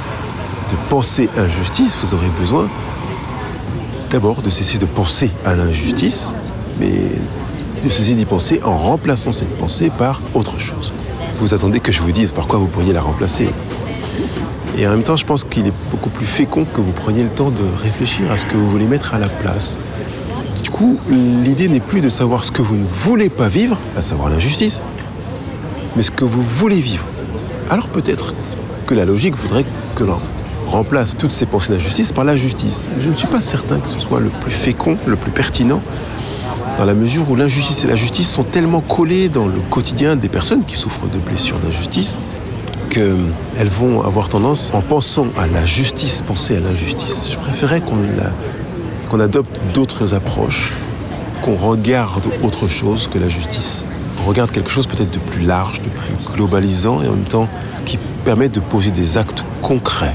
de 0.70 0.76
penser 0.88 1.28
injustice, 1.36 1.96
vous 2.02 2.14
aurez 2.14 2.30
besoin 2.40 2.68
d'abord 4.10 4.42
de 4.42 4.50
cesser 4.50 4.78
de 4.78 4.86
penser 4.86 5.30
à 5.44 5.54
l'injustice, 5.54 6.34
mais 6.80 6.92
de 7.82 7.88
cesser 7.88 8.14
d'y 8.14 8.24
penser 8.24 8.60
en 8.64 8.76
remplaçant 8.76 9.32
cette 9.32 9.56
pensée 9.58 9.90
par 9.90 10.20
autre 10.34 10.58
chose. 10.58 10.92
Vous 11.36 11.52
attendez 11.52 11.80
que 11.80 11.92
je 11.92 12.00
vous 12.00 12.12
dise 12.12 12.32
par 12.32 12.46
quoi 12.46 12.58
vous 12.58 12.66
pourriez 12.66 12.92
la 12.92 13.02
remplacer. 13.02 13.48
Et 14.76 14.86
en 14.86 14.90
même 14.90 15.04
temps, 15.04 15.16
je 15.16 15.24
pense 15.24 15.44
qu'il 15.44 15.66
est 15.68 15.72
beaucoup 15.90 16.10
plus 16.10 16.26
fécond 16.26 16.64
que 16.64 16.80
vous 16.80 16.92
preniez 16.92 17.22
le 17.22 17.30
temps 17.30 17.50
de 17.50 17.62
réfléchir 17.76 18.30
à 18.32 18.36
ce 18.36 18.44
que 18.44 18.56
vous 18.56 18.68
voulez 18.68 18.86
mettre 18.86 19.14
à 19.14 19.18
la 19.18 19.28
place. 19.28 19.78
Du 20.64 20.70
coup, 20.70 20.98
l'idée 21.08 21.68
n'est 21.68 21.80
plus 21.80 22.00
de 22.00 22.08
savoir 22.08 22.44
ce 22.44 22.50
que 22.50 22.62
vous 22.62 22.74
ne 22.74 22.84
voulez 22.84 23.28
pas 23.28 23.48
vivre, 23.48 23.78
à 23.96 24.02
savoir 24.02 24.30
l'injustice, 24.30 24.82
mais 25.94 26.02
ce 26.02 26.10
que 26.10 26.24
vous 26.24 26.42
voulez 26.42 26.80
vivre. 26.80 27.04
Alors 27.70 27.88
peut-être 27.88 28.34
que 28.86 28.94
la 28.94 29.04
logique 29.04 29.36
voudrait 29.36 29.64
que 29.94 30.02
l'on 30.02 30.18
remplace 30.66 31.16
toutes 31.16 31.32
ces 31.32 31.46
pensées 31.46 31.72
d'injustice 31.72 32.10
par 32.10 32.24
la 32.24 32.34
justice. 32.34 32.88
Je 33.00 33.08
ne 33.10 33.14
suis 33.14 33.28
pas 33.28 33.40
certain 33.40 33.78
que 33.78 33.88
ce 33.88 34.00
soit 34.00 34.18
le 34.18 34.28
plus 34.28 34.50
fécond, 34.50 34.96
le 35.06 35.14
plus 35.14 35.30
pertinent, 35.30 35.80
dans 36.78 36.84
la 36.84 36.94
mesure 36.94 37.30
où 37.30 37.36
l'injustice 37.36 37.84
et 37.84 37.86
la 37.86 37.94
justice 37.94 38.28
sont 38.28 38.42
tellement 38.42 38.80
collées 38.80 39.28
dans 39.28 39.46
le 39.46 39.60
quotidien 39.70 40.16
des 40.16 40.28
personnes 40.28 40.64
qui 40.64 40.74
souffrent 40.74 41.06
de 41.06 41.18
blessures 41.18 41.58
d'injustice 41.58 42.18
qu'elles 42.94 43.68
vont 43.68 44.02
avoir 44.02 44.28
tendance, 44.28 44.70
en 44.72 44.80
pensant 44.80 45.26
à 45.36 45.48
la 45.48 45.66
justice, 45.66 46.22
penser 46.22 46.56
à 46.56 46.60
l'injustice. 46.60 47.28
Je 47.32 47.36
préférais 47.36 47.82
qu'on 49.10 49.18
adopte 49.20 49.50
d'autres 49.74 50.14
approches, 50.14 50.72
qu'on 51.42 51.56
regarde 51.56 52.28
autre 52.44 52.68
chose 52.68 53.08
que 53.08 53.18
la 53.18 53.28
justice. 53.28 53.84
On 54.22 54.28
regarde 54.28 54.52
quelque 54.52 54.70
chose 54.70 54.86
peut-être 54.86 55.10
de 55.10 55.18
plus 55.18 55.42
large, 55.42 55.80
de 55.80 55.88
plus 55.88 56.34
globalisant 56.34 57.02
et 57.02 57.08
en 57.08 57.12
même 57.12 57.24
temps 57.24 57.48
qui 57.84 57.98
permet 58.24 58.48
de 58.48 58.60
poser 58.60 58.92
des 58.92 59.18
actes 59.18 59.44
concrets. 59.60 60.14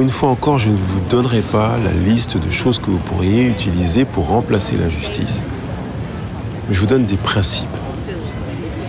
Une 0.00 0.10
fois 0.10 0.28
encore, 0.28 0.60
je 0.60 0.68
ne 0.68 0.76
vous 0.76 1.00
donnerai 1.10 1.40
pas 1.40 1.72
la 1.84 1.92
liste 1.92 2.36
de 2.36 2.50
choses 2.52 2.78
que 2.78 2.90
vous 2.90 2.98
pourriez 2.98 3.48
utiliser 3.48 4.04
pour 4.04 4.28
remplacer 4.28 4.76
l'injustice. 4.76 5.42
Mais 6.68 6.74
je 6.76 6.80
vous 6.80 6.86
donne 6.86 7.04
des 7.04 7.16
principes. 7.16 7.66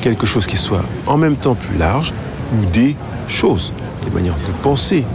Quelque 0.04 0.28
chose 0.28 0.46
qui 0.46 0.58
soit 0.58 0.84
en 1.08 1.18
même 1.18 1.36
temps 1.36 1.56
plus 1.56 1.78
large 1.78 2.14
ou 2.54 2.66
des 2.72 2.96
choses, 3.28 3.72
des 4.04 4.12
manières 4.12 4.36
de 4.36 4.64
penser, 4.64 5.06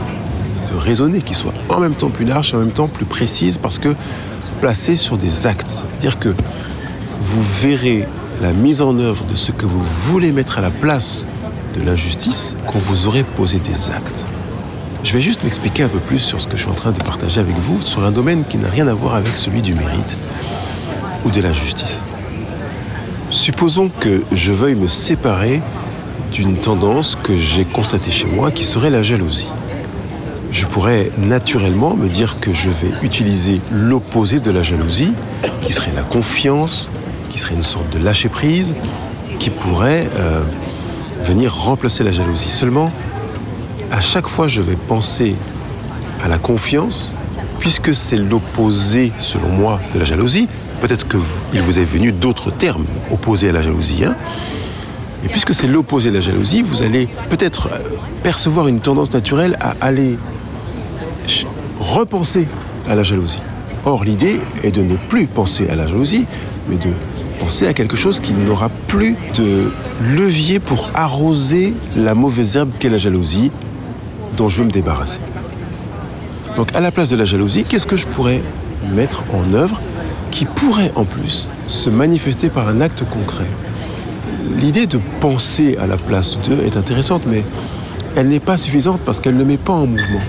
de 0.71 0.77
raisonner 0.79 1.21
qui 1.23 1.35
soient 1.35 1.55
en 1.69 1.81
même 1.81 1.95
temps 1.95 2.11
plus 2.11 2.25
larges 2.25 2.55
en 2.55 2.59
même 2.59 2.71
temps 2.71 2.89
plus 2.89 3.05
précises 3.05 3.59
parce 3.59 3.79
que 3.79 3.95
placées 4.61 4.97
sur 4.97 5.17
des 5.17 5.47
actes. 5.47 5.71
C'est-à-dire 5.71 6.19
que 6.19 6.35
vous 7.23 7.43
verrez 7.61 8.07
la 8.43 8.53
mise 8.53 8.83
en 8.83 8.99
œuvre 8.99 9.25
de 9.25 9.35
ce 9.35 9.53
que 9.53 9.67
vous 9.67 9.83
voulez 9.83 10.33
mettre 10.33 10.59
à 10.59 10.61
la 10.61 10.71
place 10.71 11.27
de 11.77 11.85
l'injustice 11.85 12.57
quand 12.67 12.79
vous 12.79 13.07
aurez 13.07 13.25
posé 13.25 13.59
des 13.59 13.91
actes. 13.91 14.27
Je 15.05 15.13
vais 15.13 15.21
juste 15.21 15.45
m'expliquer 15.45 15.85
un 15.85 15.89
peu 15.89 16.01
plus 16.01 16.19
sur 16.19 16.41
ce 16.41 16.47
que 16.49 16.57
je 16.57 16.63
suis 16.63 16.71
en 16.71 16.75
train 16.75 16.93
de 16.93 16.99
partager 16.99 17.41
avec 17.41 17.57
vous, 17.57 17.81
sur 17.81 18.05
un 18.05 18.11
domaine 18.11 18.45
qui 18.49 18.59
n'a 18.59 18.69
rien 18.69 18.89
à 18.89 18.95
voir 18.95 19.15
avec 19.15 19.37
celui 19.37 19.63
du 19.63 19.75
mérite 19.75 20.17
ou 21.25 21.31
de 21.31 21.41
l'injustice. 21.41 22.03
Supposons 23.31 23.91
que 24.01 24.23
je 24.33 24.53
veuille 24.53 24.75
me 24.75 24.89
séparer 24.89 25.61
d'une 26.33 26.57
tendance 26.57 27.17
que 27.17 27.37
j'ai 27.37 27.65
constatée 27.65 28.11
chez 28.11 28.27
moi 28.27 28.51
qui 28.51 28.65
serait 28.65 28.91
la 28.91 29.03
jalousie. 29.03 29.49
Je 30.51 30.67
pourrais 30.67 31.11
naturellement 31.19 31.95
me 31.95 32.09
dire 32.09 32.39
que 32.41 32.55
je 32.55 32.71
vais 32.71 32.93
utiliser 33.03 33.61
l'opposé 33.71 34.41
de 34.41 34.51
la 34.51 34.63
jalousie, 34.63 35.13
qui 35.63 35.73
serait 35.73 35.93
la 35.95 36.03
confiance, 36.03 36.89
qui 37.31 37.39
serait 37.39 37.55
une 37.55 37.65
sorte 37.65 37.91
de 37.91 37.99
lâcher-prise, 37.99 38.75
qui 39.39 39.51
pourrait 39.51 40.09
euh, 40.17 40.43
venir 41.23 41.55
remplacer 41.55 42.05
la 42.05 42.13
jalousie. 42.13 42.51
Seulement, 42.51 42.91
à 43.93 44.01
chaque 44.01 44.27
fois 44.27 44.49
je 44.49 44.63
vais 44.63 44.77
penser 44.77 45.35
à 46.25 46.29
la 46.29 46.39
confiance, 46.39 47.15
puisque 47.59 47.95
c'est 47.95 48.17
l'opposé, 48.17 49.13
selon 49.19 49.49
moi, 49.49 49.81
de 49.93 49.99
la 49.99 50.05
jalousie, 50.05 50.49
peut-être 50.81 51.07
qu'il 51.09 51.61
vous 51.61 51.79
est 51.79 51.85
venu 51.85 52.13
d'autres 52.13 52.51
termes 52.51 52.87
opposés 53.11 53.51
à 53.51 53.53
la 53.53 53.63
jalousie, 53.63 54.05
hein, 54.05 54.17
et 55.25 55.29
puisque 55.29 55.55
c'est 55.55 55.67
l'opposé 55.67 56.11
de 56.11 56.15
la 56.15 56.21
jalousie, 56.21 56.63
vous 56.63 56.83
allez 56.83 57.09
peut-être 57.29 57.69
euh, 57.73 57.79
percevoir 58.23 58.69
une 58.69 58.81
tendance 58.81 59.13
naturelle 59.13 59.57
à 59.61 59.75
aller 59.81 60.17
repenser 61.81 62.47
à 62.89 62.95
la 62.95 63.03
jalousie. 63.03 63.41
Or, 63.85 64.05
l'idée 64.05 64.41
est 64.63 64.71
de 64.71 64.83
ne 64.83 64.97
plus 64.97 65.27
penser 65.27 65.69
à 65.69 65.77
la 65.77 65.87
jalousie, 65.87 66.27
mais 66.69 66.77
de 66.77 66.91
penser 67.41 67.67
à 67.67 67.75
quelque 67.75 67.97
chose 67.97 68.21
qui 68.21 68.33
n'aura 68.33 68.69
plus 68.69 69.17
de 69.37 69.71
levier 70.17 70.59
pour 70.59 70.91
arroser 70.95 71.75
la 71.97 72.15
mauvaise 72.15 72.57
herbe 72.57 72.71
qu'est 72.79 72.89
la 72.89 72.99
jalousie 72.99 73.51
dont 74.37 74.49
je 74.49 74.59
veux 74.59 74.65
me 74.65 74.71
débarrasser. 74.71 75.21
Donc 76.57 76.75
à 76.75 76.81
la 76.81 76.91
place 76.91 77.09
de 77.09 77.17
la 77.17 77.25
jalousie, 77.25 77.65
qu'est-ce 77.65 77.87
que 77.87 77.97
je 77.97 78.07
pourrais 78.07 78.43
mettre 78.93 79.25
en 79.33 79.55
œuvre 79.55 79.81
qui 80.31 80.45
pourrait 80.45 80.93
en 80.95 81.05
plus 81.05 81.49
se 81.67 81.91
manifester 81.91 82.51
par 82.51 82.69
un 82.69 82.81
acte 82.81 83.05
concret? 83.09 83.47
L'idée 84.57 84.87
de 84.87 84.99
penser 85.21 85.77
à 85.81 85.87
la 85.87 85.97
place 85.97 86.39
d'eux 86.39 86.63
est 86.65 86.77
intéressante, 86.77 87.23
mais 87.27 87.45
elle 88.17 88.29
n'est 88.29 88.41
pas 88.41 88.57
suffisante 88.57 89.01
parce 89.05 89.21
qu'elle 89.21 89.37
ne 89.37 89.45
met 89.45 89.57
pas 89.57 89.73
en 89.73 89.87
mouvement. 89.87 90.21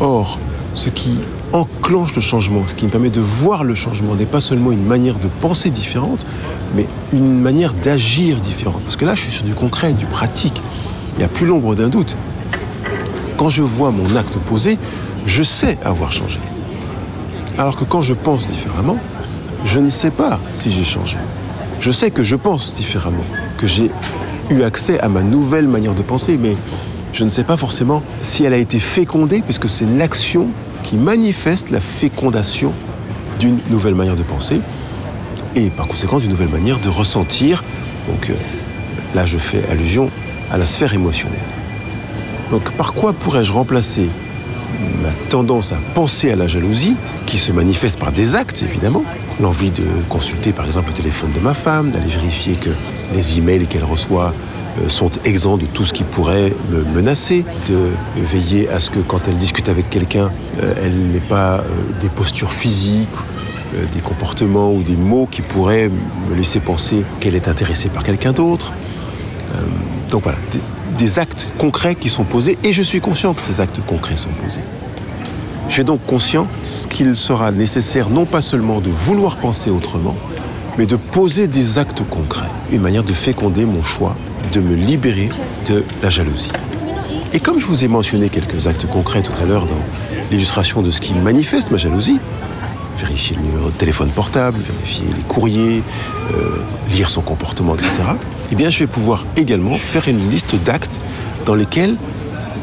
Or, 0.00 0.38
ce 0.74 0.88
qui 0.88 1.18
enclenche 1.52 2.14
le 2.14 2.20
changement, 2.20 2.62
ce 2.66 2.74
qui 2.74 2.86
me 2.86 2.90
permet 2.90 3.10
de 3.10 3.20
voir 3.20 3.64
le 3.64 3.74
changement, 3.74 4.14
n'est 4.14 4.24
pas 4.24 4.40
seulement 4.40 4.72
une 4.72 4.84
manière 4.84 5.18
de 5.18 5.28
penser 5.40 5.70
différente, 5.70 6.24
mais 6.74 6.86
une 7.12 7.40
manière 7.40 7.74
d'agir 7.74 8.38
différente. 8.40 8.82
Parce 8.82 8.96
que 8.96 9.04
là, 9.04 9.14
je 9.14 9.22
suis 9.22 9.32
sur 9.32 9.44
du 9.44 9.54
concret, 9.54 9.92
du 9.92 10.06
pratique. 10.06 10.62
Il 11.14 11.18
n'y 11.18 11.24
a 11.24 11.28
plus 11.28 11.46
l'ombre 11.46 11.74
d'un 11.74 11.88
doute. 11.88 12.16
Quand 13.36 13.48
je 13.48 13.62
vois 13.62 13.90
mon 13.90 14.16
acte 14.16 14.36
posé, 14.38 14.78
je 15.26 15.42
sais 15.42 15.78
avoir 15.84 16.12
changé. 16.12 16.38
Alors 17.58 17.76
que 17.76 17.84
quand 17.84 18.00
je 18.00 18.14
pense 18.14 18.50
différemment, 18.50 18.96
je 19.64 19.78
ne 19.78 19.90
sais 19.90 20.10
pas 20.10 20.40
si 20.54 20.70
j'ai 20.70 20.84
changé. 20.84 21.18
Je 21.82 21.90
sais 21.90 22.12
que 22.12 22.22
je 22.22 22.36
pense 22.36 22.76
différemment, 22.76 23.24
que 23.58 23.66
j'ai 23.66 23.90
eu 24.50 24.62
accès 24.62 25.00
à 25.00 25.08
ma 25.08 25.20
nouvelle 25.20 25.66
manière 25.66 25.94
de 25.94 26.02
penser, 26.02 26.38
mais 26.40 26.54
je 27.12 27.24
ne 27.24 27.28
sais 27.28 27.42
pas 27.42 27.56
forcément 27.56 28.04
si 28.20 28.44
elle 28.44 28.52
a 28.52 28.58
été 28.58 28.78
fécondée, 28.78 29.42
puisque 29.42 29.68
c'est 29.68 29.86
l'action 29.98 30.46
qui 30.84 30.94
manifeste 30.94 31.70
la 31.70 31.80
fécondation 31.80 32.72
d'une 33.40 33.58
nouvelle 33.68 33.96
manière 33.96 34.14
de 34.14 34.22
penser, 34.22 34.60
et 35.56 35.70
par 35.70 35.88
conséquent 35.88 36.20
d'une 36.20 36.30
nouvelle 36.30 36.50
manière 36.50 36.78
de 36.78 36.88
ressentir. 36.88 37.64
Donc 38.08 38.30
euh, 38.30 38.34
là, 39.16 39.26
je 39.26 39.38
fais 39.38 39.68
allusion 39.68 40.08
à 40.52 40.58
la 40.58 40.66
sphère 40.66 40.94
émotionnelle. 40.94 41.40
Donc 42.52 42.70
par 42.74 42.92
quoi 42.92 43.12
pourrais-je 43.12 43.52
remplacer 43.52 44.08
ma 45.02 45.10
tendance 45.30 45.72
à 45.72 45.78
penser 45.96 46.30
à 46.30 46.36
la 46.36 46.46
jalousie, 46.46 46.94
qui 47.26 47.38
se 47.38 47.50
manifeste 47.50 47.98
par 47.98 48.12
des 48.12 48.36
actes 48.36 48.62
évidemment, 48.62 49.02
l'envie 49.42 49.70
de 49.70 49.84
consulter 50.08 50.52
par 50.52 50.64
exemple 50.64 50.88
le 50.88 50.94
téléphone 50.94 51.32
de 51.32 51.40
ma 51.40 51.52
femme, 51.52 51.90
d'aller 51.90 52.08
vérifier 52.08 52.54
que 52.54 52.70
les 53.12 53.38
emails 53.38 53.66
qu'elle 53.66 53.84
reçoit 53.84 54.32
euh, 54.80 54.88
sont 54.88 55.10
exempts 55.24 55.58
de 55.58 55.66
tout 55.66 55.84
ce 55.84 55.92
qui 55.92 56.04
pourrait 56.04 56.52
me 56.70 56.84
menacer, 56.84 57.44
de 57.68 57.90
veiller 58.16 58.70
à 58.70 58.80
ce 58.80 58.88
que 58.88 59.00
quand 59.00 59.28
elle 59.28 59.36
discute 59.36 59.68
avec 59.68 59.90
quelqu'un, 59.90 60.30
euh, 60.62 60.74
elle 60.82 60.96
n'ait 61.10 61.20
pas 61.20 61.58
euh, 61.58 61.62
des 62.00 62.08
postures 62.08 62.52
physiques, 62.52 63.08
des 63.94 64.00
comportements 64.02 64.70
ou 64.70 64.82
des 64.82 64.96
mots 64.96 65.26
qui 65.30 65.40
pourraient 65.40 65.88
me 66.28 66.36
laisser 66.36 66.60
penser 66.60 67.04
qu'elle 67.20 67.34
est 67.34 67.48
intéressée 67.48 67.88
par 67.88 68.02
quelqu'un 68.02 68.32
d'autre. 68.32 68.70
donc 70.10 70.24
voilà, 70.24 70.36
des 70.98 71.18
actes 71.18 71.48
concrets 71.56 71.94
qui 71.94 72.10
sont 72.10 72.24
posés 72.24 72.58
et 72.64 72.74
je 72.74 72.82
suis 72.82 73.00
conscient 73.00 73.32
que 73.32 73.40
ces 73.40 73.62
actes 73.62 73.80
concrets 73.86 74.18
sont 74.18 74.28
posés. 74.44 74.60
J'ai 75.74 75.84
donc 75.84 76.04
conscience 76.04 76.86
qu'il 76.90 77.16
sera 77.16 77.50
nécessaire 77.50 78.10
non 78.10 78.26
pas 78.26 78.42
seulement 78.42 78.82
de 78.82 78.90
vouloir 78.90 79.36
penser 79.36 79.70
autrement, 79.70 80.14
mais 80.76 80.84
de 80.84 80.96
poser 80.96 81.46
des 81.46 81.78
actes 81.78 82.02
concrets, 82.10 82.50
une 82.70 82.82
manière 82.82 83.04
de 83.04 83.14
féconder 83.14 83.64
mon 83.64 83.82
choix, 83.82 84.14
de 84.52 84.60
me 84.60 84.74
libérer 84.74 85.30
de 85.66 85.82
la 86.02 86.10
jalousie. 86.10 86.52
Et 87.32 87.40
comme 87.40 87.58
je 87.58 87.64
vous 87.64 87.84
ai 87.84 87.88
mentionné 87.88 88.28
quelques 88.28 88.66
actes 88.66 88.86
concrets 88.86 89.22
tout 89.22 89.32
à 89.40 89.46
l'heure 89.46 89.64
dans 89.64 89.82
l'illustration 90.30 90.82
de 90.82 90.90
ce 90.90 91.00
qui 91.00 91.14
manifeste 91.14 91.70
ma 91.70 91.78
jalousie, 91.78 92.20
vérifier 92.98 93.36
le 93.36 93.42
numéro 93.42 93.70
de 93.70 93.74
téléphone 93.74 94.10
portable, 94.10 94.58
vérifier 94.58 95.06
les 95.16 95.22
courriers, 95.22 95.82
euh, 96.34 96.58
lire 96.90 97.08
son 97.08 97.22
comportement, 97.22 97.76
etc., 97.76 97.90
eh 98.50 98.54
bien, 98.56 98.68
je 98.68 98.80
vais 98.80 98.86
pouvoir 98.86 99.24
également 99.38 99.78
faire 99.78 100.06
une 100.06 100.30
liste 100.30 100.54
d'actes 100.66 101.00
dans 101.46 101.54
lesquels 101.54 101.96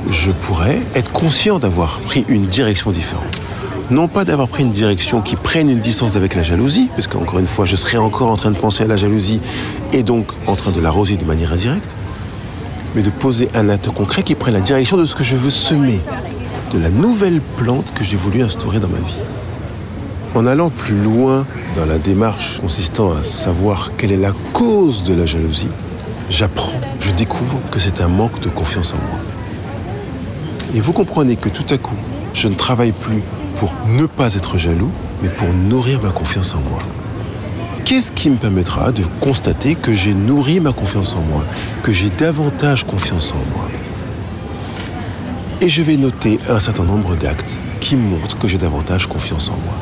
je 0.09 0.31
pourrais 0.31 0.79
être 0.95 1.11
conscient 1.11 1.59
d'avoir 1.59 1.99
pris 1.99 2.25
une 2.27 2.47
direction 2.47 2.91
différente. 2.91 3.41
Non 3.91 4.07
pas 4.07 4.23
d'avoir 4.23 4.47
pris 4.47 4.63
une 4.63 4.71
direction 4.71 5.21
qui 5.21 5.35
prenne 5.35 5.69
une 5.69 5.79
distance 5.79 6.15
avec 6.15 6.35
la 6.35 6.43
jalousie, 6.43 6.89
parce 6.93 7.07
qu'encore 7.07 7.39
une 7.39 7.47
fois, 7.47 7.65
je 7.65 7.75
serais 7.75 7.97
encore 7.97 8.29
en 8.29 8.35
train 8.35 8.51
de 8.51 8.57
penser 8.57 8.83
à 8.83 8.87
la 8.87 8.97
jalousie 8.97 9.41
et 9.93 10.03
donc 10.03 10.27
en 10.45 10.55
train 10.55 10.71
de 10.71 10.79
l'arroser 10.79 11.15
de 11.15 11.25
manière 11.25 11.53
indirecte, 11.53 11.95
mais 12.95 13.01
de 13.01 13.09
poser 13.09 13.49
un 13.55 13.67
acte 13.67 13.89
concret 13.89 14.23
qui 14.23 14.35
prenne 14.35 14.53
la 14.53 14.61
direction 14.61 14.95
de 14.95 15.05
ce 15.05 15.15
que 15.15 15.23
je 15.23 15.35
veux 15.35 15.49
semer, 15.49 15.99
de 16.73 16.79
la 16.79 16.91
nouvelle 16.91 17.41
plante 17.57 17.93
que 17.95 18.03
j'ai 18.03 18.17
voulu 18.17 18.43
instaurer 18.43 18.79
dans 18.79 18.89
ma 18.89 18.99
vie. 18.99 19.17
En 20.35 20.45
allant 20.45 20.69
plus 20.69 20.95
loin 20.95 21.47
dans 21.75 21.85
la 21.85 21.97
démarche 21.97 22.59
consistant 22.61 23.13
à 23.13 23.23
savoir 23.23 23.91
quelle 23.97 24.11
est 24.11 24.17
la 24.17 24.33
cause 24.53 25.01
de 25.01 25.15
la 25.15 25.25
jalousie, 25.25 25.67
j'apprends, 26.29 26.79
je 26.99 27.09
découvre 27.11 27.59
que 27.71 27.79
c'est 27.79 28.01
un 28.01 28.07
manque 28.07 28.39
de 28.41 28.49
confiance 28.49 28.93
en 28.93 28.97
moi. 28.97 29.19
Et 30.75 30.79
vous 30.79 30.93
comprenez 30.93 31.35
que 31.35 31.49
tout 31.49 31.65
à 31.69 31.77
coup, 31.77 31.95
je 32.33 32.47
ne 32.47 32.55
travaille 32.55 32.91
plus 32.91 33.23
pour 33.57 33.73
ne 33.87 34.05
pas 34.05 34.35
être 34.35 34.57
jaloux, 34.57 34.91
mais 35.21 35.29
pour 35.29 35.47
nourrir 35.49 36.01
ma 36.01 36.09
confiance 36.09 36.53
en 36.53 36.59
moi. 36.69 36.79
Qu'est-ce 37.85 38.11
qui 38.11 38.29
me 38.29 38.35
permettra 38.35 38.91
de 38.91 39.03
constater 39.19 39.75
que 39.75 39.95
j'ai 39.95 40.13
nourri 40.13 40.59
ma 40.59 40.71
confiance 40.71 41.15
en 41.15 41.21
moi, 41.21 41.43
que 41.81 41.91
j'ai 41.91 42.09
davantage 42.09 42.83
confiance 42.83 43.31
en 43.31 43.57
moi? 43.57 43.67
Et 45.61 45.69
je 45.69 45.81
vais 45.81 45.97
noter 45.97 46.39
un 46.47 46.59
certain 46.59 46.83
nombre 46.83 47.15
d'actes 47.15 47.59
qui 47.81 47.95
montrent 47.95 48.37
que 48.37 48.47
j'ai 48.47 48.59
davantage 48.59 49.07
confiance 49.07 49.49
en 49.49 49.57
moi. 49.65 49.73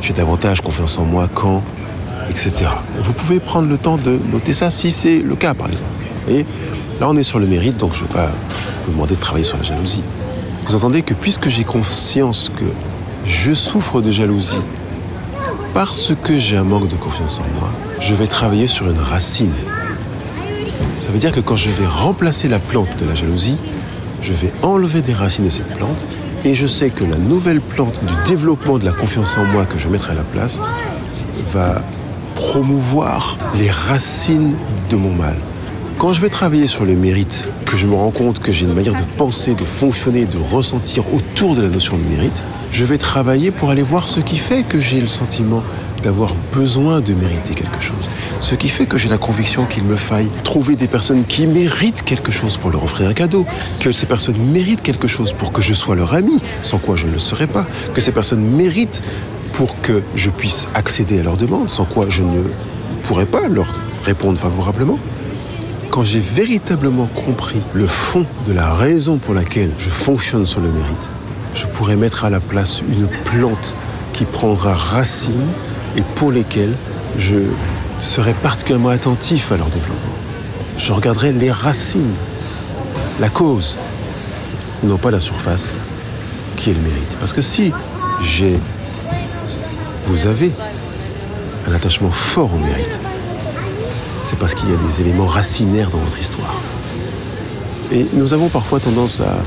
J'ai 0.00 0.12
davantage 0.12 0.60
confiance 0.60 0.96
en 0.96 1.04
moi 1.04 1.28
quand, 1.34 1.62
etc. 2.30 2.52
Vous 3.02 3.12
pouvez 3.12 3.40
prendre 3.40 3.68
le 3.68 3.78
temps 3.78 3.96
de 3.96 4.18
noter 4.30 4.52
ça 4.52 4.70
si 4.70 4.92
c'est 4.92 5.18
le 5.18 5.34
cas, 5.34 5.54
par 5.54 5.66
exemple. 5.66 5.90
Là, 7.02 7.08
on 7.08 7.16
est 7.16 7.24
sur 7.24 7.40
le 7.40 7.48
mérite, 7.48 7.78
donc 7.78 7.94
je 7.94 8.04
ne 8.04 8.06
vais 8.06 8.14
pas 8.14 8.30
vous 8.86 8.92
demander 8.92 9.16
de 9.16 9.20
travailler 9.20 9.44
sur 9.44 9.56
la 9.56 9.64
jalousie. 9.64 10.04
Vous 10.66 10.76
entendez 10.76 11.02
que 11.02 11.14
puisque 11.14 11.48
j'ai 11.48 11.64
conscience 11.64 12.48
que 12.56 12.64
je 13.26 13.52
souffre 13.52 14.00
de 14.00 14.12
jalousie 14.12 14.62
parce 15.74 16.12
que 16.22 16.38
j'ai 16.38 16.56
un 16.56 16.62
manque 16.62 16.86
de 16.86 16.94
confiance 16.94 17.40
en 17.40 17.58
moi, 17.58 17.68
je 17.98 18.14
vais 18.14 18.28
travailler 18.28 18.68
sur 18.68 18.88
une 18.88 19.00
racine. 19.00 19.54
Ça 21.00 21.10
veut 21.10 21.18
dire 21.18 21.32
que 21.32 21.40
quand 21.40 21.56
je 21.56 21.70
vais 21.70 21.86
remplacer 21.86 22.46
la 22.46 22.60
plante 22.60 22.96
de 23.00 23.04
la 23.04 23.16
jalousie, 23.16 23.56
je 24.22 24.32
vais 24.32 24.52
enlever 24.62 25.02
des 25.02 25.12
racines 25.12 25.46
de 25.46 25.50
cette 25.50 25.74
plante 25.74 26.06
et 26.44 26.54
je 26.54 26.68
sais 26.68 26.90
que 26.90 27.02
la 27.02 27.18
nouvelle 27.18 27.60
plante 27.60 27.98
du 28.04 28.30
développement 28.30 28.78
de 28.78 28.84
la 28.84 28.92
confiance 28.92 29.36
en 29.36 29.44
moi 29.44 29.64
que 29.64 29.76
je 29.76 29.88
mettrai 29.88 30.12
à 30.12 30.14
la 30.14 30.22
place 30.22 30.60
va 31.52 31.82
promouvoir 32.36 33.38
les 33.56 33.72
racines 33.72 34.54
de 34.88 34.94
mon 34.94 35.10
mal. 35.10 35.34
Quand 35.98 36.12
je 36.12 36.20
vais 36.20 36.28
travailler 36.28 36.66
sur 36.66 36.84
le 36.84 36.94
mérite, 36.94 37.48
que 37.64 37.76
je 37.76 37.86
me 37.86 37.94
rends 37.94 38.10
compte 38.10 38.40
que 38.40 38.50
j'ai 38.50 38.66
une 38.66 38.74
manière 38.74 38.94
de 38.94 39.04
penser, 39.16 39.54
de 39.54 39.64
fonctionner, 39.64 40.26
de 40.26 40.36
ressentir 40.36 41.04
autour 41.14 41.54
de 41.54 41.62
la 41.62 41.68
notion 41.68 41.96
de 41.96 42.02
mérite, 42.02 42.42
je 42.72 42.84
vais 42.84 42.98
travailler 42.98 43.50
pour 43.50 43.70
aller 43.70 43.82
voir 43.82 44.08
ce 44.08 44.20
qui 44.20 44.38
fait 44.38 44.62
que 44.62 44.80
j'ai 44.80 45.00
le 45.00 45.06
sentiment 45.06 45.62
d'avoir 46.02 46.34
besoin 46.52 47.00
de 47.00 47.14
mériter 47.14 47.54
quelque 47.54 47.80
chose. 47.80 48.10
Ce 48.40 48.54
qui 48.56 48.68
fait 48.68 48.86
que 48.86 48.98
j'ai 48.98 49.08
la 49.08 49.18
conviction 49.18 49.64
qu'il 49.64 49.84
me 49.84 49.96
faille 49.96 50.28
trouver 50.42 50.74
des 50.74 50.88
personnes 50.88 51.24
qui 51.24 51.46
méritent 51.46 52.02
quelque 52.02 52.32
chose 52.32 52.56
pour 52.56 52.70
leur 52.70 52.82
offrir 52.82 53.08
un 53.08 53.14
cadeau, 53.14 53.46
que 53.78 53.92
ces 53.92 54.06
personnes 54.06 54.38
méritent 54.38 54.82
quelque 54.82 55.06
chose 55.06 55.32
pour 55.32 55.52
que 55.52 55.62
je 55.62 55.74
sois 55.74 55.94
leur 55.94 56.14
ami, 56.14 56.38
sans 56.62 56.78
quoi 56.78 56.96
je 56.96 57.06
ne 57.06 57.12
le 57.12 57.20
serais 57.20 57.46
pas, 57.46 57.66
que 57.94 58.00
ces 58.00 58.12
personnes 58.12 58.42
méritent 58.42 59.02
pour 59.52 59.80
que 59.80 60.02
je 60.16 60.30
puisse 60.30 60.66
accéder 60.74 61.20
à 61.20 61.22
leurs 61.22 61.36
demandes, 61.36 61.68
sans 61.68 61.84
quoi 61.84 62.06
je 62.08 62.22
ne 62.22 62.42
pourrais 63.04 63.26
pas 63.26 63.46
leur 63.48 63.72
répondre 64.04 64.38
favorablement. 64.38 64.98
Quand 65.92 66.04
j'ai 66.04 66.20
véritablement 66.20 67.04
compris 67.04 67.60
le 67.74 67.86
fond 67.86 68.24
de 68.46 68.52
la 68.54 68.72
raison 68.72 69.18
pour 69.18 69.34
laquelle 69.34 69.70
je 69.76 69.90
fonctionne 69.90 70.46
sur 70.46 70.62
le 70.62 70.70
mérite, 70.70 71.10
je 71.54 71.66
pourrais 71.66 71.96
mettre 71.96 72.24
à 72.24 72.30
la 72.30 72.40
place 72.40 72.80
une 72.80 73.06
plante 73.26 73.76
qui 74.14 74.24
prendra 74.24 74.72
racine 74.72 75.48
et 75.94 76.00
pour 76.14 76.32
lesquelles 76.32 76.72
je 77.18 77.34
serai 78.00 78.32
particulièrement 78.32 78.88
attentif 78.88 79.52
à 79.52 79.58
leur 79.58 79.66
développement. 79.66 80.16
Je 80.78 80.94
regarderai 80.94 81.30
les 81.30 81.52
racines, 81.52 82.14
la 83.20 83.28
cause, 83.28 83.76
non 84.84 84.96
pas 84.96 85.10
la 85.10 85.20
surface, 85.20 85.76
qui 86.56 86.70
est 86.70 86.74
le 86.74 86.80
mérite. 86.80 87.18
Parce 87.20 87.34
que 87.34 87.42
si 87.42 87.70
j'ai, 88.22 88.58
vous 90.06 90.26
avez 90.26 90.52
un 91.68 91.74
attachement 91.74 92.10
fort 92.10 92.50
au 92.54 92.58
mérite, 92.58 92.98
c'est 94.32 94.38
parce 94.38 94.54
qu'il 94.54 94.70
y 94.70 94.72
a 94.72 94.76
des 94.76 95.02
éléments 95.02 95.26
racinaires 95.26 95.90
dans 95.90 95.98
votre 95.98 96.18
histoire. 96.18 96.54
Et 97.92 98.06
nous 98.14 98.32
avons 98.32 98.48
parfois 98.48 98.80
tendance 98.80 99.20
à, 99.20 99.42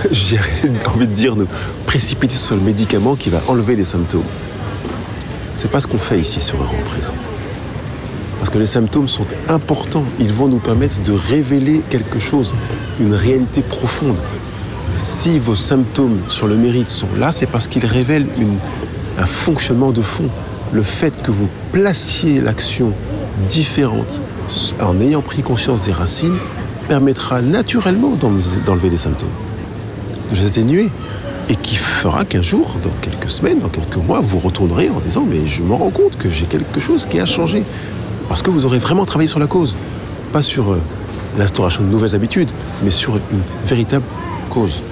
j'ai 0.10 0.40
envie 0.86 1.06
de 1.06 1.14
dire, 1.14 1.36
nous 1.36 1.46
précipiter 1.86 2.34
sur 2.34 2.56
le 2.56 2.62
médicament 2.62 3.14
qui 3.14 3.30
va 3.30 3.40
enlever 3.46 3.76
les 3.76 3.84
symptômes. 3.84 4.24
C'est 5.54 5.70
pas 5.70 5.80
ce 5.80 5.86
qu'on 5.86 5.98
fait 5.98 6.18
ici 6.18 6.40
sur 6.40 6.60
Euro 6.60 6.74
Présent. 6.84 7.12
Parce 8.40 8.50
que 8.50 8.58
les 8.58 8.66
symptômes 8.66 9.06
sont 9.06 9.26
importants. 9.48 10.04
Ils 10.18 10.32
vont 10.32 10.48
nous 10.48 10.58
permettre 10.58 11.00
de 11.00 11.12
révéler 11.12 11.82
quelque 11.90 12.18
chose, 12.18 12.54
une 12.98 13.14
réalité 13.14 13.60
profonde. 13.60 14.16
Si 14.96 15.38
vos 15.38 15.54
symptômes 15.54 16.18
sur 16.26 16.48
le 16.48 16.56
mérite 16.56 16.90
sont 16.90 17.08
là, 17.20 17.30
c'est 17.30 17.46
parce 17.46 17.68
qu'ils 17.68 17.86
révèlent 17.86 18.26
un 19.16 19.26
fonctionnement 19.26 19.92
de 19.92 20.02
fond. 20.02 20.28
Le 20.72 20.82
fait 20.82 21.20
que 21.22 21.30
vous 21.30 21.48
placiez 21.72 22.40
l'action 22.40 22.92
différente 23.48 24.20
en 24.80 25.00
ayant 25.00 25.22
pris 25.22 25.42
conscience 25.42 25.82
des 25.82 25.92
racines 25.92 26.36
permettra 26.88 27.42
naturellement 27.42 28.14
d'enlever 28.66 28.90
les 28.90 28.96
symptômes, 28.96 29.28
de 30.30 30.36
les 30.36 30.46
atténuer 30.46 30.90
et 31.48 31.56
qui 31.56 31.74
fera 31.74 32.24
qu'un 32.24 32.42
jour, 32.42 32.76
dans 32.82 32.90
quelques 33.00 33.30
semaines, 33.30 33.58
dans 33.58 33.68
quelques 33.68 33.96
mois, 33.96 34.20
vous 34.20 34.38
retournerez 34.38 34.88
en 34.90 35.00
disant 35.00 35.26
mais 35.28 35.48
je 35.48 35.62
me 35.62 35.74
rends 35.74 35.90
compte 35.90 36.16
que 36.16 36.30
j'ai 36.30 36.46
quelque 36.46 36.78
chose 36.78 37.06
qui 37.06 37.18
a 37.18 37.26
changé. 37.26 37.64
Parce 38.28 38.42
que 38.42 38.50
vous 38.50 38.64
aurez 38.64 38.78
vraiment 38.78 39.04
travaillé 39.04 39.26
sur 39.26 39.40
la 39.40 39.48
cause, 39.48 39.76
pas 40.32 40.42
sur 40.42 40.70
euh, 40.70 40.80
l'instauration 41.36 41.82
de 41.82 41.88
nouvelles 41.88 42.14
habitudes, 42.14 42.50
mais 42.84 42.92
sur 42.92 43.16
une 43.16 43.42
véritable 43.66 44.04
cause. 44.50 44.82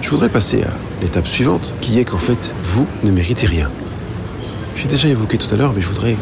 Je 0.00 0.08
voudrais 0.08 0.30
passer 0.30 0.62
à 0.62 0.70
l'étape 1.02 1.26
suivante, 1.26 1.74
qui 1.82 1.98
est 1.98 2.04
qu'en 2.04 2.18
fait, 2.18 2.54
vous 2.62 2.86
ne 3.04 3.10
méritez 3.10 3.46
rien. 3.46 3.70
J'ai 4.78 4.86
déjà 4.86 5.08
évoqué 5.08 5.38
tout 5.38 5.52
à 5.52 5.56
l'heure, 5.56 5.72
mais 5.74 5.82
je 5.82 5.88
voudrais 5.88 6.16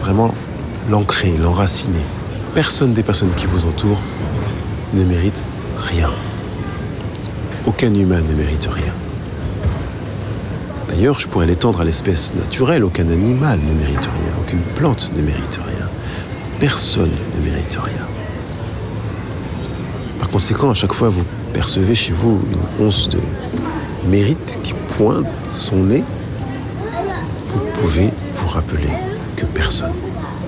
vraiment 0.00 0.34
l'ancrer, 0.90 1.32
l'enraciner. 1.40 2.02
Personne 2.52 2.92
des 2.92 3.04
personnes 3.04 3.30
qui 3.36 3.46
vous 3.46 3.66
entourent 3.66 4.02
ne 4.94 5.04
mérite 5.04 5.40
rien. 5.76 6.10
Aucun 7.66 7.94
humain 7.94 8.20
ne 8.28 8.34
mérite 8.34 8.66
rien. 8.66 8.92
D'ailleurs, 10.88 11.20
je 11.20 11.28
pourrais 11.28 11.46
l'étendre 11.46 11.82
à 11.82 11.84
l'espèce 11.84 12.34
naturelle. 12.34 12.82
Aucun 12.82 13.08
animal 13.08 13.60
ne 13.60 13.72
mérite 13.72 14.00
rien. 14.00 14.32
Aucune 14.40 14.62
plante 14.74 15.12
ne 15.16 15.22
mérite 15.22 15.60
rien. 15.64 15.88
Personne 16.58 17.12
ne 17.38 17.48
mérite 17.48 17.78
rien. 17.80 18.06
Par 20.18 20.30
conséquent, 20.30 20.70
à 20.70 20.74
chaque 20.74 20.94
fois, 20.94 21.10
vous 21.10 21.24
percevez 21.52 21.94
chez 21.94 22.12
vous 22.12 22.40
une 22.50 22.86
once 22.86 23.08
de 23.08 23.20
mérite 24.08 24.58
qui 24.64 24.74
pointe 24.98 25.26
son 25.46 25.76
nez, 25.76 26.02
pouvez 27.84 28.08
vous 28.36 28.48
rappeler 28.48 28.88
que 29.36 29.44
personne 29.44 29.92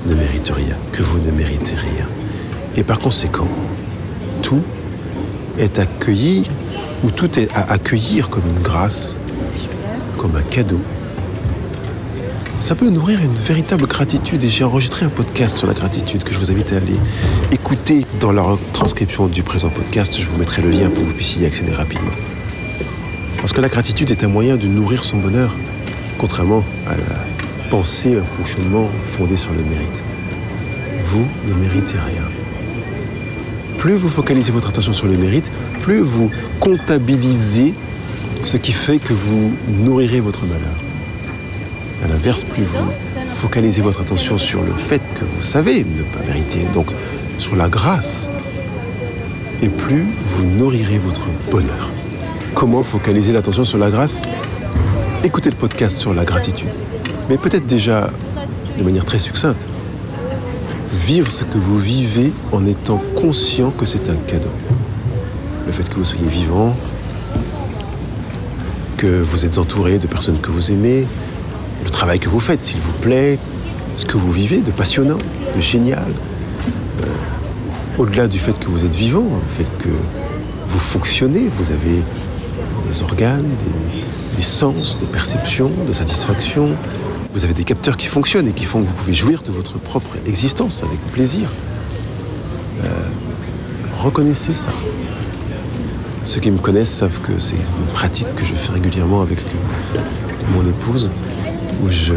ne 0.07 0.15
mérite 0.15 0.49
rien, 0.49 0.75
que 0.93 1.03
vous 1.03 1.19
ne 1.19 1.31
méritez 1.31 1.75
rien. 1.75 2.09
Et 2.77 2.83
par 2.83 2.99
conséquent, 2.99 3.49
tout 4.41 4.63
est 5.59 5.79
accueilli 5.79 6.49
où 7.05 7.11
tout 7.11 7.39
est 7.39 7.55
à 7.55 7.73
accueillir 7.73 8.31
comme 8.31 8.45
une 8.49 8.63
grâce, 8.63 9.19
comme 10.17 10.35
un 10.35 10.41
cadeau. 10.41 10.81
Ça 12.59 12.75
peut 12.75 12.89
nourrir 12.89 13.23
une 13.23 13.35
véritable 13.35 13.87
gratitude 13.87 14.43
et 14.43 14.49
j'ai 14.49 14.65
enregistré 14.65 15.05
un 15.05 15.11
podcast 15.11 15.59
sur 15.59 15.67
la 15.67 15.75
gratitude 15.75 16.25
que 16.25 16.33
je 16.33 16.39
vous 16.39 16.51
invite 16.51 16.73
à 16.73 16.79
aller 16.79 16.97
écouter 17.53 18.07
dans 18.19 18.33
la 18.33 18.57
transcription 18.73 19.27
du 19.27 19.43
présent 19.43 19.69
podcast. 19.69 20.19
Je 20.19 20.25
vous 20.25 20.39
mettrai 20.39 20.63
le 20.63 20.71
lien 20.71 20.89
pour 20.89 21.03
que 21.03 21.09
vous 21.09 21.15
puissiez 21.15 21.43
y 21.43 21.45
accéder 21.45 21.73
rapidement. 21.73 22.13
Parce 23.37 23.53
que 23.53 23.61
la 23.61 23.69
gratitude 23.69 24.11
est 24.11 24.25
un 24.25 24.29
moyen 24.29 24.57
de 24.57 24.67
nourrir 24.67 25.05
son 25.05 25.19
bonheur, 25.19 25.55
contrairement 26.19 26.65
à 26.87 26.97
la 26.97 27.71
pensée, 27.71 28.17
un 28.17 28.25
fonctionnement 28.25 28.89
fondé 29.17 29.37
sur 29.37 29.53
le 29.53 29.63
mérite. 29.65 30.03
Vous 31.05 31.27
ne 31.47 31.55
méritez 31.55 31.99
rien. 31.99 32.23
Plus 33.79 33.95
vous 33.95 34.09
focalisez 34.09 34.53
votre 34.53 34.69
attention 34.69 34.93
sur 34.93 35.07
le 35.07 35.17
mérite, 35.17 35.51
plus 35.81 36.01
vous 36.01 36.31
comptabilisez 36.61 37.75
ce 38.43 38.57
qui 38.57 38.73
fait 38.73 38.99
que 38.99 39.13
vous 39.13 39.53
nourrirez 39.85 40.21
votre 40.21 40.45
malheur. 40.45 40.75
À 42.05 42.09
l'inverse, 42.09 42.45
plus 42.45 42.65
vous 42.65 42.91
focalisez 43.29 43.83
votre 43.83 44.01
attention 44.01 44.39
sur 44.39 44.63
le 44.63 44.73
fait 44.73 45.03
que 45.15 45.25
vous 45.25 45.43
savez 45.43 45.85
ne 45.85 46.03
pas 46.03 46.25
mériter, 46.27 46.67
donc 46.75 46.89
sur 47.39 47.57
la 47.57 47.69
grâce, 47.69 48.31
et 49.63 49.69
plus 49.69 50.05
vous 50.31 50.45
nourrirez 50.45 50.99
votre 50.99 51.27
bonheur. 51.51 51.91
Comment 52.55 52.83
focaliser 52.83 53.33
l'attention 53.33 53.65
sur 53.65 53.79
la 53.79 53.91
grâce? 53.91 54.23
Écoutez 55.27 55.51
le 55.51 55.57
podcast 55.57 55.99
sur 55.99 56.15
la 56.15 56.25
gratitude, 56.25 56.69
mais 57.29 57.37
peut-être 57.37 57.67
déjà 57.67 58.11
de 58.79 58.85
manière 58.85 59.05
très 59.05 59.19
succincte. 59.19 59.67
Vivre 60.95 61.29
ce 61.29 61.43
que 61.43 61.59
vous 61.59 61.81
vivez 61.81 62.33
en 62.53 62.65
étant 62.65 63.03
conscient 63.17 63.73
que 63.73 63.85
c'est 63.87 64.09
un 64.09 64.15
cadeau 64.29 64.53
le 65.67 65.73
fait 65.73 65.89
que 65.89 65.97
vous 65.97 66.05
soyez 66.05 66.29
vivant, 66.29 66.77
que 68.99 69.21
vous 69.21 69.45
êtes 69.45 69.59
entouré 69.59 69.99
de 69.99 70.07
personnes 70.07 70.39
que 70.41 70.53
vous 70.53 70.71
aimez, 70.71 71.09
le 71.83 71.91
travail 71.91 72.21
que 72.21 72.29
vous 72.29 72.39
faites, 72.39 72.63
s'il 72.63 72.79
vous 72.79 72.93
plaît, 72.93 73.41
ce 73.97 74.07
que 74.07 74.17
vous 74.17 74.31
vivez 74.31 74.61
de 74.61 74.71
passionnant, 74.71 75.19
de 75.57 75.61
génial. 75.61 76.13
Euh, 77.03 77.07
au-delà 77.99 78.29
du 78.29 78.39
fait 78.39 78.57
que 78.61 78.69
vous 78.69 78.85
êtes 78.85 78.95
vivant, 78.95 79.25
le 79.25 79.65
fait 79.65 79.69
que 79.79 79.89
vous 80.69 80.79
fonctionnez, 80.79 81.49
vous 81.49 81.73
avez 81.73 82.01
des 82.89 83.03
organes, 83.03 83.43
des, 83.43 83.96
des 84.37 84.43
sens, 84.43 84.99
des 84.99 85.07
perceptions, 85.07 85.71
de 85.87 85.93
satisfaction. 85.93 86.77
Vous 87.33 87.45
avez 87.45 87.55
des 87.55 87.65
capteurs 87.65 87.97
qui 87.97 88.07
fonctionnent 88.07 88.49
et 88.49 88.53
qui 88.53 88.65
font 88.65 88.83
que 88.83 88.87
vous 88.87 88.93
pouvez 88.93 89.15
jouir 89.15 89.43
de 89.43 89.51
votre 89.51 89.79
propre 89.79 90.17
existence 90.27 90.83
avec 90.83 90.99
plaisir. 91.13 91.49
Euh, 92.85 92.89
reconnaissez 93.99 94.55
ça. 94.55 94.71
Ceux 96.25 96.41
qui 96.41 96.51
me 96.51 96.59
connaissent 96.59 96.93
savent 96.93 97.21
que 97.21 97.39
c'est 97.39 97.55
une 97.55 97.93
pratique 97.93 98.33
que 98.35 98.45
je 98.45 98.55
fais 98.55 98.73
régulièrement 98.73 99.23
avec 99.23 99.39
mon 100.55 100.69
épouse, 100.69 101.11
où 101.83 101.91
je 101.91 102.15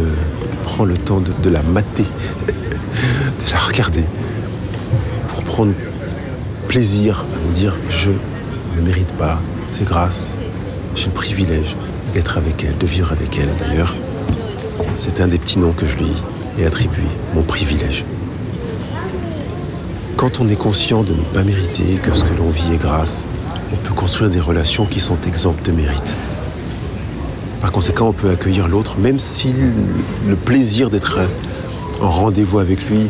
prends 0.64 0.86
le 0.86 0.98
temps 0.98 1.22
de, 1.22 1.50
la 1.50 1.64
mater, 1.64 2.06
de 2.48 3.52
la 3.52 3.60
regarder, 3.60 4.04
pour 5.30 5.44
prendre 5.44 5.74
plaisir 6.68 7.26
à 7.34 7.48
me 7.48 7.54
dire 7.54 7.78
je 7.90 8.12
ne 8.76 8.82
mérite 8.86 9.14
pas, 9.14 9.40
c'est 9.68 9.86
grâce, 9.86 10.38
j'ai 10.96 11.06
le 11.06 11.12
privilège 11.12 11.76
d'être 12.14 12.38
avec 12.38 12.64
elle, 12.64 12.78
de 12.78 12.86
vivre 12.86 13.12
avec 13.12 13.38
elle 13.38 13.50
d'ailleurs. 13.60 13.96
C'est 14.96 15.22
un 15.22 15.28
des 15.28 15.38
petits 15.38 15.60
noms 15.60 15.72
que 15.72 15.86
je 15.86 15.96
lui 15.96 16.12
ai 16.58 16.66
attribué, 16.66 17.04
mon 17.34 17.44
privilège. 17.44 18.06
Quand 20.18 20.40
on 20.42 20.50
est 20.50 20.56
conscient 20.56 21.04
de 21.04 21.14
ne 21.14 21.24
pas 21.34 21.44
mériter, 21.44 22.00
que 22.04 22.14
ce 22.14 22.24
que 22.24 22.38
l'on 22.38 22.50
vit 22.50 22.74
est 22.74 22.82
grâce, 22.82 23.24
on 23.72 23.76
peut 23.78 23.94
construire 23.94 24.30
des 24.30 24.40
relations 24.40 24.86
qui 24.86 25.00
sont 25.00 25.18
exemptes 25.26 25.66
de 25.66 25.72
mérite. 25.72 26.16
Par 27.62 27.72
conséquent, 27.72 28.10
on 28.10 28.14
peut 28.14 28.30
accueillir 28.30 28.68
l'autre, 28.68 28.98
même 28.98 29.20
si 29.20 29.54
le 30.28 30.36
plaisir 30.36 30.90
d'être 30.90 31.20
en 32.02 32.10
rendez-vous 32.10 32.60
avec 32.60 32.90
lui 32.90 33.08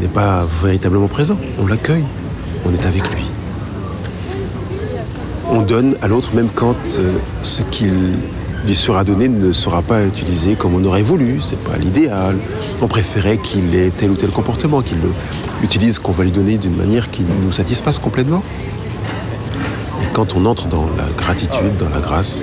n'est 0.00 0.08
pas 0.08 0.46
véritablement 0.62 1.08
présent. 1.08 1.38
On 1.60 1.66
l'accueille, 1.66 2.04
on 2.66 2.72
est 2.72 2.86
avec 2.86 3.02
lui. 3.10 3.24
On 5.50 5.62
donne 5.62 5.96
à 6.02 6.08
l'autre 6.08 6.34
même 6.34 6.48
quand 6.54 6.76
euh, 6.98 7.12
ce 7.42 7.62
qu'il 7.62 7.92
lui 8.66 8.74
sera 8.74 9.04
donné 9.04 9.28
ne 9.28 9.52
sera 9.52 9.82
pas 9.82 10.04
utilisé 10.06 10.54
comme 10.54 10.74
on 10.74 10.84
aurait 10.84 11.02
voulu, 11.02 11.40
c'est 11.40 11.62
pas 11.62 11.76
l'idéal. 11.76 12.36
On 12.80 12.88
préférait 12.88 13.36
qu'il 13.38 13.74
ait 13.74 13.90
tel 13.90 14.10
ou 14.10 14.14
tel 14.14 14.30
comportement, 14.30 14.80
qu'il 14.80 14.98
utilise 15.62 15.98
qu'on 15.98 16.12
va 16.12 16.24
lui 16.24 16.32
donner 16.32 16.56
d'une 16.56 16.74
manière 16.74 17.10
qui 17.10 17.22
nous 17.22 17.52
satisfasse 17.52 17.98
complètement. 17.98 18.42
Et 20.02 20.06
quand 20.14 20.34
on 20.34 20.46
entre 20.46 20.66
dans 20.66 20.88
la 20.96 21.06
gratitude, 21.16 21.76
dans 21.78 21.90
la 21.90 22.00
grâce, 22.00 22.40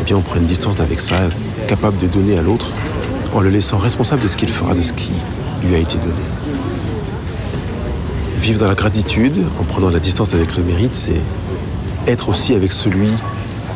eh 0.00 0.02
bien 0.02 0.16
on 0.16 0.22
prend 0.22 0.36
une 0.36 0.46
distance 0.46 0.80
avec 0.80 0.98
ça, 1.00 1.16
capable 1.68 1.98
de 1.98 2.08
donner 2.08 2.36
à 2.36 2.42
l'autre 2.42 2.66
en 3.32 3.40
le 3.40 3.50
laissant 3.50 3.78
responsable 3.78 4.22
de 4.22 4.28
ce 4.28 4.36
qu'il 4.36 4.48
fera 4.48 4.74
de 4.74 4.82
ce 4.82 4.92
qui 4.92 5.12
lui 5.64 5.74
a 5.74 5.78
été 5.78 5.98
donné. 5.98 6.14
Vivre 8.40 8.60
dans 8.60 8.68
la 8.68 8.74
gratitude, 8.74 9.44
en 9.60 9.64
prenant 9.64 9.88
la 9.88 10.00
distance 10.00 10.34
avec 10.34 10.56
le 10.56 10.64
mérite, 10.64 10.94
c'est 10.94 11.20
être 12.06 12.28
aussi 12.28 12.54
avec 12.54 12.72
celui 12.72 13.08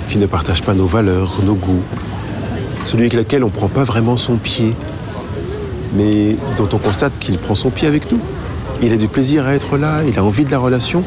qui 0.08 0.18
ne 0.18 0.26
partage 0.26 0.62
pas 0.62 0.74
nos 0.74 0.86
valeurs, 0.86 1.40
nos 1.44 1.54
goûts, 1.54 1.82
celui 2.84 3.04
avec 3.04 3.14
lequel 3.14 3.44
on 3.44 3.48
ne 3.48 3.52
prend 3.52 3.68
pas 3.68 3.84
vraiment 3.84 4.16
son 4.16 4.36
pied, 4.36 4.74
mais 5.94 6.36
dont 6.56 6.68
on 6.72 6.78
constate 6.78 7.18
qu'il 7.18 7.38
prend 7.38 7.54
son 7.54 7.70
pied 7.70 7.88
avec 7.88 8.10
nous. 8.10 8.20
Il 8.82 8.92
a 8.92 8.96
du 8.96 9.08
plaisir 9.08 9.46
à 9.46 9.54
être 9.54 9.76
là, 9.76 10.02
il 10.06 10.18
a 10.18 10.24
envie 10.24 10.44
de 10.44 10.50
la 10.50 10.58
relation, 10.58 11.02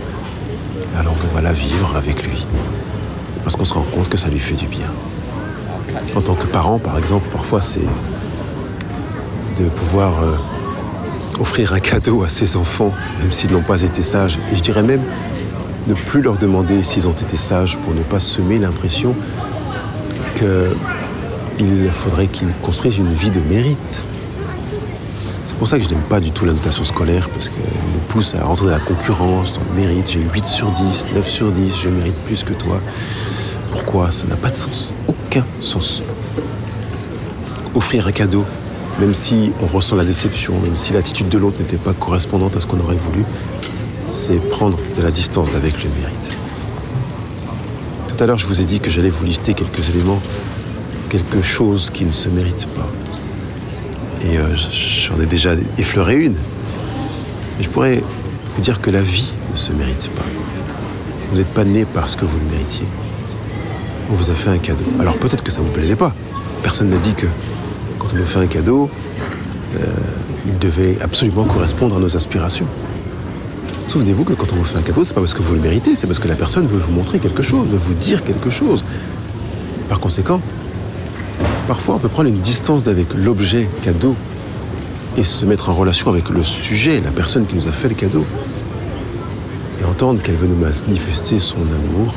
alors 0.97 1.15
on 1.31 1.35
va 1.35 1.41
la 1.41 1.53
vivre 1.53 1.95
avec 1.95 2.23
lui, 2.23 2.45
parce 3.43 3.55
qu'on 3.55 3.65
se 3.65 3.73
rend 3.73 3.85
compte 3.93 4.09
que 4.09 4.17
ça 4.17 4.27
lui 4.27 4.39
fait 4.39 4.55
du 4.55 4.65
bien. 4.65 4.87
En 6.15 6.21
tant 6.21 6.35
que 6.35 6.45
parent, 6.45 6.79
par 6.79 6.97
exemple, 6.97 7.27
parfois 7.31 7.61
c'est 7.61 7.85
de 9.59 9.65
pouvoir 9.69 10.21
euh, 10.21 10.35
offrir 11.39 11.73
un 11.73 11.79
cadeau 11.79 12.23
à 12.23 12.29
ses 12.29 12.55
enfants, 12.57 12.93
même 13.19 13.31
s'ils 13.31 13.51
n'ont 13.51 13.61
pas 13.61 13.81
été 13.81 14.03
sages, 14.03 14.37
et 14.51 14.55
je 14.55 14.61
dirais 14.61 14.83
même 14.83 15.01
ne 15.91 15.95
plus 15.95 16.21
leur 16.21 16.37
demander 16.37 16.83
s'ils 16.83 17.07
ont 17.07 17.13
été 17.13 17.35
sages 17.35 17.77
pour 17.77 17.93
ne 17.93 18.01
pas 18.01 18.19
semer 18.19 18.59
l'impression 18.59 19.13
qu'il 20.35 21.91
faudrait 21.91 22.27
qu'ils 22.27 22.53
construisent 22.61 22.97
une 22.97 23.11
vie 23.11 23.29
de 23.29 23.41
mérite. 23.41 24.05
C'est 25.43 25.55
pour 25.55 25.67
ça 25.67 25.77
que 25.77 25.83
je 25.83 25.89
n'aime 25.89 26.07
pas 26.09 26.21
du 26.21 26.31
tout 26.31 26.45
la 26.45 26.53
notation 26.53 26.85
scolaire, 26.85 27.29
parce 27.29 27.49
qu'elle 27.49 27.63
me 27.63 27.99
pousse 28.07 28.33
à 28.35 28.43
rentrer 28.43 28.67
dans 28.67 28.71
la 28.71 28.79
concurrence, 28.79 29.55
dans 29.55 29.61
le 29.75 29.81
mérite. 29.81 30.09
J'ai 30.09 30.21
8 30.21 30.45
sur 30.45 30.71
10, 30.71 31.07
9 31.13 31.29
sur 31.29 31.51
10, 31.51 31.75
je 31.77 31.89
mérite 31.89 32.15
plus 32.25 32.43
que 32.43 32.53
toi. 32.53 32.79
Pourquoi? 33.71 34.11
Ça 34.11 34.25
n'a 34.27 34.37
pas 34.37 34.49
de 34.49 34.55
sens. 34.55 34.93
Aucun 35.07 35.45
sens. 35.59 36.01
Offrir 37.75 38.07
un 38.07 38.11
cadeau, 38.11 38.45
même 38.99 39.13
si 39.13 39.51
on 39.61 39.67
ressent 39.67 39.95
la 39.97 40.05
déception, 40.05 40.53
même 40.61 40.77
si 40.77 40.93
l'attitude 40.93 41.29
de 41.29 41.37
l'autre 41.37 41.57
n'était 41.59 41.77
pas 41.77 41.93
correspondante 41.93 42.55
à 42.55 42.59
ce 42.59 42.65
qu'on 42.65 42.79
aurait 42.79 42.95
voulu, 42.95 43.23
c'est 44.11 44.41
prendre 44.49 44.77
de 44.97 45.01
la 45.01 45.09
distance 45.09 45.55
avec 45.55 45.81
le 45.83 45.89
mérite. 45.89 46.33
Tout 48.09 48.21
à 48.21 48.27
l'heure, 48.27 48.37
je 48.37 48.45
vous 48.45 48.59
ai 48.59 48.65
dit 48.65 48.81
que 48.81 48.89
j'allais 48.89 49.09
vous 49.09 49.23
lister 49.23 49.53
quelques 49.53 49.89
éléments, 49.89 50.21
quelque 51.09 51.41
chose 51.41 51.89
qui 51.89 52.03
ne 52.03 52.11
se 52.11 52.27
mérite 52.27 52.67
pas. 52.75 52.87
Et 54.29 54.37
euh, 54.37 54.53
j'en 54.55 55.19
ai 55.21 55.25
déjà 55.25 55.51
effleuré 55.77 56.17
une. 56.17 56.35
Mais 57.57 57.63
je 57.63 57.69
pourrais 57.69 58.03
vous 58.55 58.61
dire 58.61 58.81
que 58.81 58.91
la 58.91 59.01
vie 59.01 59.31
ne 59.49 59.55
se 59.55 59.71
mérite 59.71 60.09
pas. 60.09 60.25
Vous 61.31 61.37
n'êtes 61.37 61.53
pas 61.53 61.63
né 61.63 61.85
parce 61.85 62.17
que 62.17 62.25
vous 62.25 62.37
le 62.37 62.57
méritiez. 62.57 62.85
On 64.11 64.15
vous 64.15 64.29
a 64.29 64.33
fait 64.33 64.49
un 64.49 64.57
cadeau. 64.57 64.83
Alors 64.99 65.15
peut-être 65.15 65.41
que 65.41 65.51
ça 65.51 65.61
ne 65.61 65.67
vous 65.67 65.71
plaisait 65.71 65.95
pas. 65.95 66.13
Personne 66.63 66.89
n'a 66.89 66.97
dit 66.97 67.13
que 67.13 67.27
quand 67.97 68.09
on 68.13 68.17
nous 68.17 68.25
fait 68.25 68.39
un 68.39 68.47
cadeau, 68.47 68.89
euh, 69.79 69.85
il 70.47 70.59
devait 70.59 70.97
absolument 71.01 71.45
correspondre 71.45 71.95
à 71.95 71.99
nos 71.99 72.13
aspirations. 72.13 72.67
Souvenez-vous 73.87 74.23
que 74.23 74.33
quand 74.33 74.53
on 74.53 74.55
vous 74.55 74.63
fait 74.63 74.77
un 74.77 74.81
cadeau, 74.81 75.03
c'est 75.03 75.13
pas 75.13 75.21
parce 75.21 75.33
que 75.33 75.41
vous 75.41 75.55
le 75.55 75.59
méritez, 75.59 75.95
c'est 75.95 76.07
parce 76.07 76.19
que 76.19 76.27
la 76.27 76.35
personne 76.35 76.65
veut 76.65 76.79
vous 76.79 76.93
montrer 76.93 77.19
quelque 77.19 77.43
chose, 77.43 77.67
veut 77.67 77.77
vous 77.77 77.93
dire 77.93 78.23
quelque 78.23 78.49
chose. 78.49 78.83
Par 79.89 79.99
conséquent, 79.99 80.39
parfois 81.67 81.95
on 81.95 81.99
peut 81.99 82.07
prendre 82.07 82.29
une 82.29 82.39
distance 82.39 82.87
avec 82.87 83.13
l'objet 83.13 83.67
cadeau 83.83 84.15
et 85.17 85.23
se 85.23 85.45
mettre 85.45 85.69
en 85.69 85.73
relation 85.73 86.09
avec 86.09 86.29
le 86.29 86.43
sujet, 86.43 87.01
la 87.01 87.11
personne 87.11 87.45
qui 87.45 87.55
nous 87.55 87.67
a 87.67 87.71
fait 87.71 87.89
le 87.89 87.95
cadeau. 87.95 88.25
Et 89.81 89.83
entendre 89.83 90.21
qu'elle 90.21 90.35
veut 90.35 90.47
nous 90.47 90.55
manifester 90.55 91.39
son 91.39 91.57
amour 91.57 92.13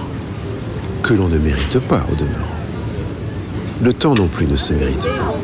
que 1.02 1.14
l'on 1.14 1.28
ne 1.28 1.38
mérite 1.38 1.78
pas 1.80 2.04
au 2.12 2.14
demeurant. 2.14 2.54
Le 3.82 3.92
temps 3.92 4.14
non 4.14 4.28
plus 4.28 4.46
ne 4.46 4.56
se 4.56 4.72
mérite 4.72 5.02
pas. 5.02 5.34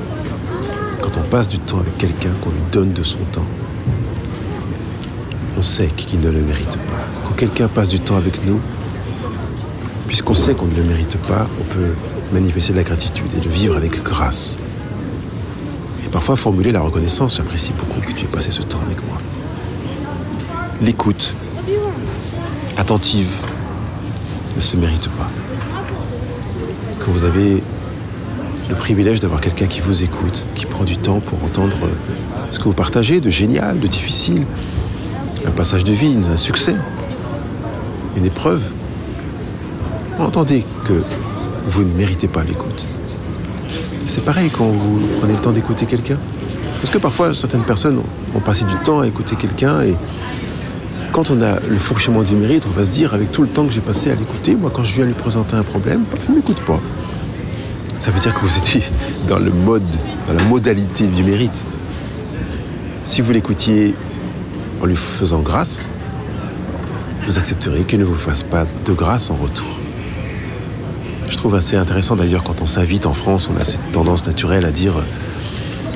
Quand 1.03 1.19
on 1.19 1.29
passe 1.29 1.49
du 1.49 1.59
temps 1.59 1.79
avec 1.81 1.99
quelqu'un, 1.99 2.31
qu'on 2.41 2.51
lui 2.51 2.61
donne 2.71 2.93
de 2.93 3.03
son 3.03 3.19
temps, 3.33 3.47
on 5.61 5.63
sait 5.63 5.89
qu'il 5.89 6.21
ne 6.21 6.31
le 6.31 6.41
mérite 6.41 6.71
pas. 6.71 7.05
Quand 7.23 7.35
quelqu'un 7.35 7.69
passe 7.69 7.91
du 7.91 8.01
temps 8.01 8.17
avec 8.17 8.47
nous, 8.47 8.59
puisqu'on 10.09 10.33
sait 10.33 10.55
qu'on 10.55 10.65
ne 10.65 10.75
le 10.75 10.85
mérite 10.85 11.19
pas, 11.19 11.47
on 11.61 11.65
peut 11.65 11.93
manifester 12.33 12.73
de 12.73 12.79
la 12.79 12.83
gratitude 12.83 13.31
et 13.37 13.41
de 13.41 13.49
vivre 13.51 13.77
avec 13.77 14.03
grâce. 14.03 14.57
Et 16.03 16.09
parfois 16.09 16.37
formuler 16.37 16.73
la 16.73 16.81
reconnaissance, 16.81 17.37
j'apprécie 17.37 17.73
beaucoup 17.73 18.01
que 18.01 18.11
tu 18.13 18.25
aies 18.25 18.29
passé 18.29 18.51
ce 18.51 18.63
temps 18.63 18.81
avec 18.87 19.07
moi. 19.07 19.19
L'écoute, 20.81 21.35
attentive, 22.79 23.31
ne 24.57 24.63
se 24.63 24.79
mérite 24.79 25.11
pas. 25.11 25.29
Quand 27.01 27.13
vous 27.13 27.25
avez 27.25 27.63
le 28.71 28.75
privilège 28.77 29.21
d'avoir 29.21 29.43
quelqu'un 29.43 29.67
qui 29.67 29.81
vous 29.81 30.05
écoute, 30.05 30.47
qui 30.55 30.65
prend 30.65 30.85
du 30.85 30.97
temps 30.97 31.21
pour 31.21 31.45
entendre 31.45 31.77
ce 32.51 32.59
que 32.59 32.65
vous 32.65 32.73
partagez 32.73 33.21
de 33.21 33.29
génial, 33.29 33.79
de 33.79 33.89
difficile, 33.89 34.47
un 35.47 35.51
passage 35.51 35.85
de 35.85 35.93
vie, 35.93 36.19
un 36.31 36.37
succès, 36.37 36.75
une 38.17 38.25
épreuve. 38.25 38.63
Entendez 40.19 40.65
que 40.87 41.03
vous 41.67 41.83
ne 41.83 41.93
méritez 41.95 42.29
pas 42.29 42.45
l'écoute. 42.45 42.87
C'est 44.07 44.25
pareil 44.25 44.51
quand 44.51 44.67
vous 44.67 45.01
prenez 45.19 45.35
le 45.35 45.41
temps 45.41 45.53
d'écouter 45.53 45.87
quelqu'un. 45.87 46.19
Parce 46.81 46.93
que 46.93 46.99
parfois, 46.99 47.35
certaines 47.35 47.63
personnes 47.63 48.01
ont 48.35 48.41
passé 48.41 48.65
du 48.65 48.75
temps 48.77 49.01
à 49.01 49.07
écouter 49.07 49.37
quelqu'un 49.37 49.83
et 49.83 49.95
quand 51.13 51.31
on 51.31 51.43
a 51.43 51.59
le 51.61 51.79
fourchement 51.79 52.23
du 52.23 52.37
mérite, 52.37 52.67
on 52.67 52.71
va 52.71 52.85
se 52.85 52.91
dire, 52.91 53.15
avec 53.15 53.33
tout 53.33 53.43
le 53.43 53.49
temps 53.49 53.67
que 53.67 53.73
j'ai 53.73 53.81
passé 53.81 54.11
à 54.11 54.15
l'écouter, 54.15 54.55
moi, 54.55 54.71
quand 54.73 54.85
je 54.85 54.95
viens 54.95 55.05
lui 55.05 55.15
présenter 55.15 55.57
un 55.57 55.63
problème, 55.63 56.05
il 56.25 56.31
ne 56.33 56.37
m'écoute 56.37 56.61
pas. 56.61 56.81
Ça 57.99 58.11
veut 58.11 58.21
dire 58.21 58.33
que 58.33 58.41
vous 58.41 58.59
étiez 58.59 58.83
dans 59.29 59.39
le 59.39 59.51
mode, 59.51 59.83
dans 60.29 60.35
la 60.35 60.43
modalité 60.45 61.09
du 61.09 61.23
mérite. 61.23 61.65
Si 63.05 63.21
vous 63.21 63.33
l'écoutiez 63.33 63.95
en 64.81 64.87
lui 64.87 64.97
faisant 64.97 65.41
grâce, 65.41 65.89
vous 67.27 67.39
accepterez 67.39 67.85
qu'il 67.85 67.99
ne 67.99 68.05
vous 68.05 68.15
fasse 68.15 68.43
pas 68.43 68.65
de 68.85 68.93
grâce 68.93 69.31
en 69.31 69.37
retour. 69.37 69.67
Je 71.29 71.37
trouve 71.37 71.55
assez 71.55 71.77
intéressant 71.77 72.17
d'ailleurs 72.17 72.43
quand 72.43 72.61
on 72.61 72.67
s'invite 72.67 73.07
en 73.07 73.15
France, 73.15 73.49
on 73.55 73.61
a 73.61 73.65
cette 73.65 73.93
tendance 73.93 74.27
naturelle 74.27 74.65
à 74.65 74.71
dire 74.71 74.95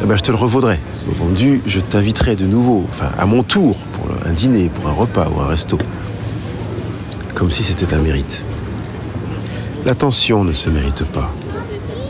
eh 0.03 0.07
ben, 0.07 0.17
je 0.17 0.23
te 0.23 0.31
le 0.31 0.37
revaudrai. 0.37 0.79
Sous-entendu, 0.93 1.63
je 1.67 1.81
t'inviterai 1.81 2.37
de 2.37 2.45
nouveau, 2.45 2.85
enfin 2.91 3.11
à 3.19 3.27
mon 3.27 3.43
tour, 3.43 3.77
pour 3.95 4.11
un 4.27 4.33
dîner, 4.33 4.69
pour 4.69 4.89
un 4.89 4.93
repas 4.93 5.29
ou 5.35 5.41
un 5.41 5.47
resto. 5.47 5.79
Comme 7.35 7.51
si 7.51 7.65
c'était 7.65 7.95
un 7.95 8.01
mérite. 8.01 8.45
L'attention 9.85 10.45
ne 10.45 10.53
se 10.53 10.71
mérite 10.71 11.05
pas. 11.05 11.33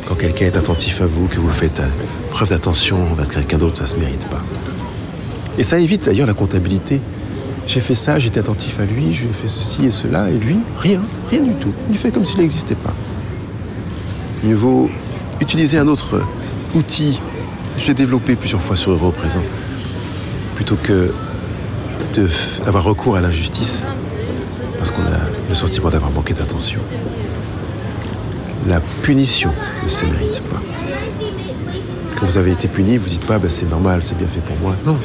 Quand 0.06 0.16
quelqu'un 0.16 0.46
est 0.46 0.56
attentif 0.56 1.00
à 1.00 1.06
vous, 1.06 1.28
que 1.28 1.38
vous 1.38 1.50
faites 1.50 1.82
preuve 2.30 2.50
d'attention 2.50 3.10
envers 3.12 3.28
quelqu'un 3.28 3.58
d'autre, 3.58 3.76
ça 3.76 3.84
ne 3.84 3.88
se 3.88 3.96
mérite 3.96 4.28
pas. 4.28 4.42
Et 5.58 5.62
ça 5.62 5.78
évite 5.78 6.04
d'ailleurs 6.04 6.26
la 6.26 6.34
comptabilité. 6.34 7.00
J'ai 7.66 7.80
fait 7.80 7.94
ça, 7.94 8.18
j'étais 8.18 8.40
attentif 8.40 8.78
à 8.80 8.84
lui, 8.84 9.14
je 9.14 9.22
lui 9.22 9.30
ai 9.30 9.32
fait 9.32 9.48
ceci 9.48 9.86
et 9.86 9.90
cela, 9.90 10.28
et 10.28 10.36
lui, 10.36 10.56
rien, 10.76 11.00
rien 11.30 11.40
du 11.40 11.54
tout. 11.54 11.72
Il 11.90 11.96
fait 11.96 12.10
comme 12.10 12.24
s'il 12.24 12.40
n'existait 12.40 12.74
pas. 12.74 12.94
Mieux 14.42 14.54
vaut 14.54 14.90
utiliser 15.40 15.78
un 15.78 15.88
autre 15.88 16.20
outil. 16.74 17.20
Je 17.78 17.86
l'ai 17.86 17.94
développé 17.94 18.36
plusieurs 18.36 18.60
fois 18.60 18.76
sur 18.76 18.90
Euro 18.92 19.10
présent. 19.10 19.42
Plutôt 20.56 20.76
que 20.76 21.12
d'avoir 22.64 22.84
recours 22.84 23.16
à 23.16 23.20
l'injustice. 23.20 23.84
parce 24.78 24.90
qu'on 24.90 25.02
a 25.02 25.18
le 25.48 25.54
sentiment 25.54 25.88
d'avoir 25.88 26.10
manqué 26.10 26.34
d'attention. 26.34 26.80
La 28.68 28.80
punition 29.02 29.50
ne 29.82 29.88
se 29.88 30.04
mérite 30.04 30.42
pas. 30.42 30.60
Quand 32.18 32.26
vous 32.26 32.38
avez 32.38 32.52
été 32.52 32.68
puni, 32.68 32.96
vous 32.96 33.08
dites 33.08 33.24
pas 33.24 33.38
ben, 33.38 33.50
c'est 33.50 33.68
normal, 33.68 34.02
c'est 34.02 34.16
bien 34.16 34.28
fait 34.28 34.40
pour 34.40 34.56
moi. 34.58 34.76
Non. 34.86 34.96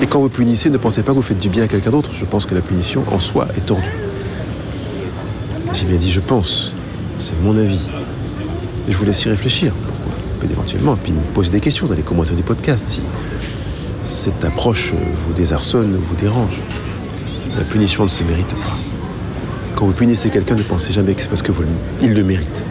Et 0.00 0.06
quand 0.06 0.20
vous 0.20 0.28
punissez, 0.28 0.70
ne 0.70 0.78
pensez 0.78 1.02
pas 1.02 1.12
que 1.12 1.16
vous 1.16 1.22
faites 1.22 1.38
du 1.38 1.48
bien 1.48 1.64
à 1.64 1.68
quelqu'un 1.68 1.90
d'autre. 1.90 2.10
Je 2.14 2.24
pense 2.24 2.46
que 2.46 2.54
la 2.54 2.60
punition 2.60 3.04
en 3.10 3.18
soi 3.18 3.48
est 3.56 3.66
tordue. 3.66 3.82
J'ai 5.72 5.86
bien 5.86 5.98
dit 5.98 6.10
je 6.10 6.20
pense. 6.20 6.72
C'est 7.18 7.40
mon 7.42 7.56
avis. 7.58 7.88
Je 8.88 8.96
vous 8.96 9.04
laisse 9.04 9.24
y 9.24 9.28
réfléchir. 9.28 9.72
Pourquoi 9.74 10.50
Éventuellement, 10.50 10.96
puis 10.96 11.12
me 11.12 11.20
poser 11.34 11.50
des 11.50 11.60
questions 11.60 11.86
dans 11.86 11.94
les 11.94 12.02
commentaires 12.02 12.36
du 12.36 12.42
podcast 12.42 12.86
si 12.86 13.02
cette 14.04 14.44
approche 14.44 14.94
vous 15.26 15.32
désarçonne 15.34 15.96
ou 15.96 16.00
vous 16.00 16.16
dérange. 16.16 16.60
La 17.56 17.64
punition 17.64 18.04
ne 18.04 18.08
se 18.08 18.22
mérite 18.22 18.54
pas. 18.54 18.76
Quand 19.74 19.86
vous 19.86 19.92
punissez 19.92 20.30
quelqu'un, 20.30 20.54
ne 20.54 20.62
pensez 20.62 20.92
jamais 20.92 21.14
que 21.14 21.20
c'est 21.20 21.28
parce 21.28 21.42
que 21.42 21.52
vous, 21.52 21.64
il 22.00 22.14
le 22.14 22.22
mérite. 22.22 22.64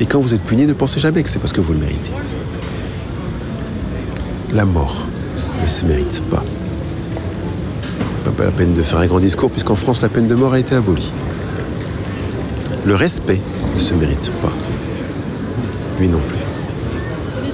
Et 0.00 0.06
quand 0.06 0.20
vous 0.20 0.34
êtes 0.34 0.42
puni, 0.42 0.66
ne 0.66 0.72
pensez 0.72 1.00
jamais 1.00 1.22
que 1.22 1.28
c'est 1.28 1.38
parce 1.38 1.52
que 1.52 1.60
vous 1.60 1.72
le 1.72 1.78
méritez. 1.80 2.10
La 4.54 4.64
mort 4.64 5.08
ne 5.60 5.66
se 5.66 5.84
mérite 5.84 6.22
pas. 6.30 6.44
Pas 8.36 8.44
la 8.44 8.52
peine 8.52 8.74
de 8.74 8.82
faire 8.82 9.00
un 9.00 9.06
grand 9.06 9.18
discours, 9.18 9.50
puisqu'en 9.50 9.74
France, 9.74 10.00
la 10.00 10.08
peine 10.08 10.28
de 10.28 10.34
mort 10.34 10.52
a 10.52 10.60
été 10.60 10.76
abolie. 10.76 11.10
Le 12.84 12.94
respect 12.94 13.40
ne 13.74 13.78
se 13.80 13.94
mérite 13.94 14.30
pas. 14.42 14.52
Lui 15.98 16.06
non 16.06 16.20
plus. 16.20 16.38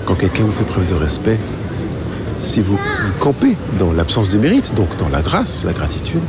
Quand 0.04 0.14
quelqu'un 0.14 0.44
vous 0.44 0.52
fait 0.52 0.64
preuve 0.64 0.86
de 0.86 0.94
respect, 0.94 1.38
si 2.36 2.60
vous, 2.60 2.76
vous 2.76 3.12
campez 3.18 3.56
dans 3.78 3.92
l'absence 3.92 4.28
de 4.28 4.38
mérite, 4.38 4.74
donc 4.74 4.94
dans 4.98 5.08
la 5.08 5.22
grâce, 5.22 5.64
la 5.64 5.72
gratitude, 5.72 6.22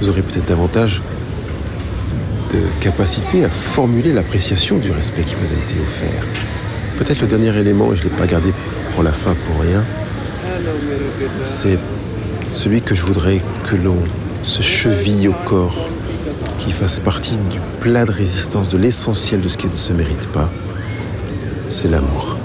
vous 0.00 0.08
aurez 0.08 0.22
peut-être 0.22 0.46
davantage 0.46 1.02
de 2.52 2.60
capacité 2.80 3.44
à 3.44 3.50
formuler 3.50 4.12
l'appréciation 4.12 4.78
du 4.78 4.90
respect 4.92 5.24
qui 5.24 5.34
vous 5.34 5.52
a 5.52 5.56
été 5.56 5.80
offert. 5.82 6.24
Peut-être 6.96 7.20
le 7.20 7.26
dernier 7.26 7.54
élément, 7.58 7.92
et 7.92 7.96
je 7.96 8.04
ne 8.04 8.10
l'ai 8.10 8.16
pas 8.16 8.26
gardé 8.26 8.52
la 9.02 9.12
fin 9.12 9.34
pour 9.34 9.60
rien, 9.60 9.84
c'est 11.42 11.78
celui 12.50 12.82
que 12.82 12.94
je 12.94 13.02
voudrais 13.02 13.40
que 13.68 13.76
l'on 13.76 13.98
se 14.42 14.62
cheville 14.62 15.28
au 15.28 15.34
corps, 15.46 15.88
qui 16.58 16.70
fasse 16.70 17.00
partie 17.00 17.36
du 17.50 17.58
plat 17.80 18.04
de 18.04 18.12
résistance, 18.12 18.68
de 18.68 18.78
l'essentiel 18.78 19.40
de 19.40 19.48
ce 19.48 19.56
qui 19.56 19.66
ne 19.66 19.76
se 19.76 19.92
mérite 19.92 20.28
pas, 20.28 20.50
c'est 21.68 21.88
l'amour. 21.88 22.36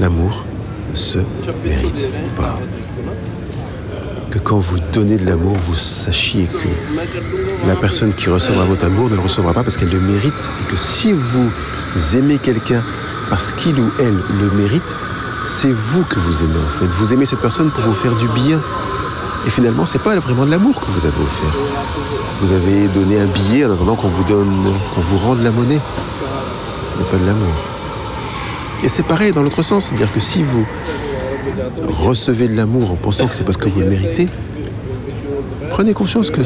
L'amour 0.00 0.44
ne 0.90 0.96
se 0.96 1.18
mérite 1.64 2.10
pas. 2.36 2.58
Que 4.30 4.38
quand 4.38 4.58
vous 4.58 4.78
donnez 4.92 5.16
de 5.16 5.26
l'amour, 5.26 5.56
vous 5.56 5.74
sachiez 5.74 6.44
que 6.44 7.66
la 7.66 7.74
personne 7.76 8.12
qui 8.12 8.28
recevra 8.28 8.64
votre 8.64 8.84
amour 8.84 9.08
ne 9.10 9.14
le 9.14 9.20
recevra 9.20 9.52
pas 9.52 9.62
parce 9.62 9.76
qu'elle 9.76 9.90
le 9.90 10.00
mérite 10.00 10.32
et 10.34 10.70
que 10.70 10.76
si 10.78 11.12
vous 11.12 11.50
aimez 12.16 12.38
quelqu'un 12.38 12.82
parce 13.30 13.52
qu'il 13.52 13.78
ou 13.78 13.90
elle 13.98 14.14
le 14.14 14.62
mérite, 14.62 14.82
c'est 15.48 15.72
vous 15.72 16.04
que 16.04 16.18
vous 16.18 16.42
aimez 16.42 16.58
en 16.64 16.78
fait. 16.78 16.86
Vous 16.86 17.12
aimez 17.12 17.26
cette 17.26 17.40
personne 17.40 17.70
pour 17.70 17.82
vous 17.84 17.94
faire 17.94 18.14
du 18.16 18.28
bien. 18.28 18.60
Et 19.46 19.50
finalement, 19.50 19.86
c'est 19.86 20.02
pas 20.02 20.14
vraiment 20.16 20.44
de 20.44 20.50
l'amour 20.50 20.78
que 20.80 20.86
vous 20.90 21.06
avez 21.06 21.22
offert. 21.22 21.54
Vous 22.40 22.52
avez 22.52 22.86
donné 22.88 23.20
un 23.20 23.26
billet 23.26 23.64
en 23.64 23.72
attendant 23.72 23.94
qu'on 23.96 24.08
vous 24.08 24.24
donne, 24.24 24.72
qu'on 24.94 25.00
vous 25.00 25.18
rende 25.18 25.42
la 25.42 25.50
monnaie. 25.50 25.80
Ce 26.92 26.98
n'est 26.98 27.08
pas 27.08 27.16
de 27.16 27.26
l'amour. 27.26 27.54
Et 28.84 28.88
c'est 28.88 29.02
pareil 29.02 29.32
dans 29.32 29.42
l'autre 29.42 29.62
sens, 29.62 29.86
c'est-à-dire 29.86 30.12
que 30.12 30.20
si 30.20 30.42
vous 30.42 30.66
recevez 31.88 32.48
de 32.48 32.56
l'amour 32.56 32.92
en 32.92 32.96
pensant 32.96 33.26
que 33.26 33.34
c'est 33.34 33.44
parce 33.44 33.56
que 33.56 33.68
vous 33.68 33.80
le 33.80 33.86
méritez, 33.86 34.28
prenez 35.70 35.94
conscience 35.94 36.30
que 36.30 36.42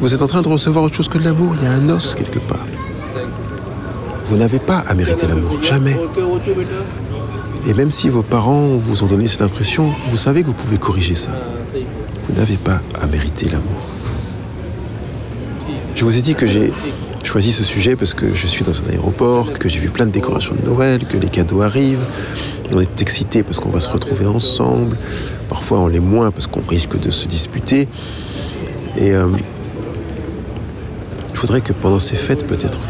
vous 0.00 0.14
êtes 0.14 0.22
en 0.22 0.26
train 0.26 0.42
de 0.42 0.48
recevoir 0.48 0.84
autre 0.84 0.94
chose 0.94 1.08
que 1.08 1.18
de 1.18 1.24
l'amour. 1.24 1.54
Il 1.58 1.64
y 1.64 1.66
a 1.66 1.72
un 1.72 1.88
os 1.90 2.14
quelque 2.14 2.38
part. 2.38 2.64
Vous 4.26 4.36
n'avez 4.36 4.60
pas 4.60 4.84
à 4.86 4.94
mériter 4.94 5.26
l'amour, 5.26 5.58
jamais. 5.62 5.98
Et 7.68 7.74
même 7.74 7.90
si 7.90 8.08
vos 8.08 8.22
parents 8.22 8.76
vous 8.76 9.04
ont 9.04 9.06
donné 9.06 9.28
cette 9.28 9.42
impression, 9.42 9.92
vous 10.08 10.16
savez 10.16 10.42
que 10.42 10.48
vous 10.48 10.54
pouvez 10.54 10.78
corriger 10.78 11.14
ça. 11.14 11.30
Vous 12.28 12.34
n'avez 12.34 12.56
pas 12.56 12.80
à 13.00 13.06
mériter 13.06 13.46
l'amour. 13.46 13.80
Je 15.94 16.04
vous 16.04 16.16
ai 16.16 16.22
dit 16.22 16.34
que 16.34 16.46
j'ai 16.46 16.72
choisi 17.22 17.52
ce 17.52 17.64
sujet 17.64 17.96
parce 17.96 18.14
que 18.14 18.34
je 18.34 18.46
suis 18.46 18.64
dans 18.64 18.82
un 18.82 18.90
aéroport, 18.90 19.52
que 19.52 19.68
j'ai 19.68 19.78
vu 19.78 19.90
plein 19.90 20.06
de 20.06 20.10
décorations 20.10 20.54
de 20.54 20.64
Noël, 20.66 21.04
que 21.06 21.18
les 21.18 21.28
cadeaux 21.28 21.60
arrivent, 21.60 22.04
on 22.72 22.80
est 22.80 23.02
excité 23.02 23.42
parce 23.42 23.58
qu'on 23.60 23.70
va 23.70 23.80
se 23.80 23.88
retrouver 23.88 24.26
ensemble. 24.26 24.96
Parfois, 25.48 25.80
on 25.80 25.88
l'est 25.88 26.00
moins 26.00 26.30
parce 26.30 26.46
qu'on 26.46 26.62
risque 26.62 26.98
de 26.98 27.10
se 27.10 27.26
disputer. 27.26 27.88
Et 28.96 29.12
euh, 29.12 29.28
il 31.30 31.36
faudrait 31.36 31.60
que 31.60 31.72
pendant 31.72 31.98
ces 31.98 32.16
fêtes, 32.16 32.46
peut-être, 32.46 32.80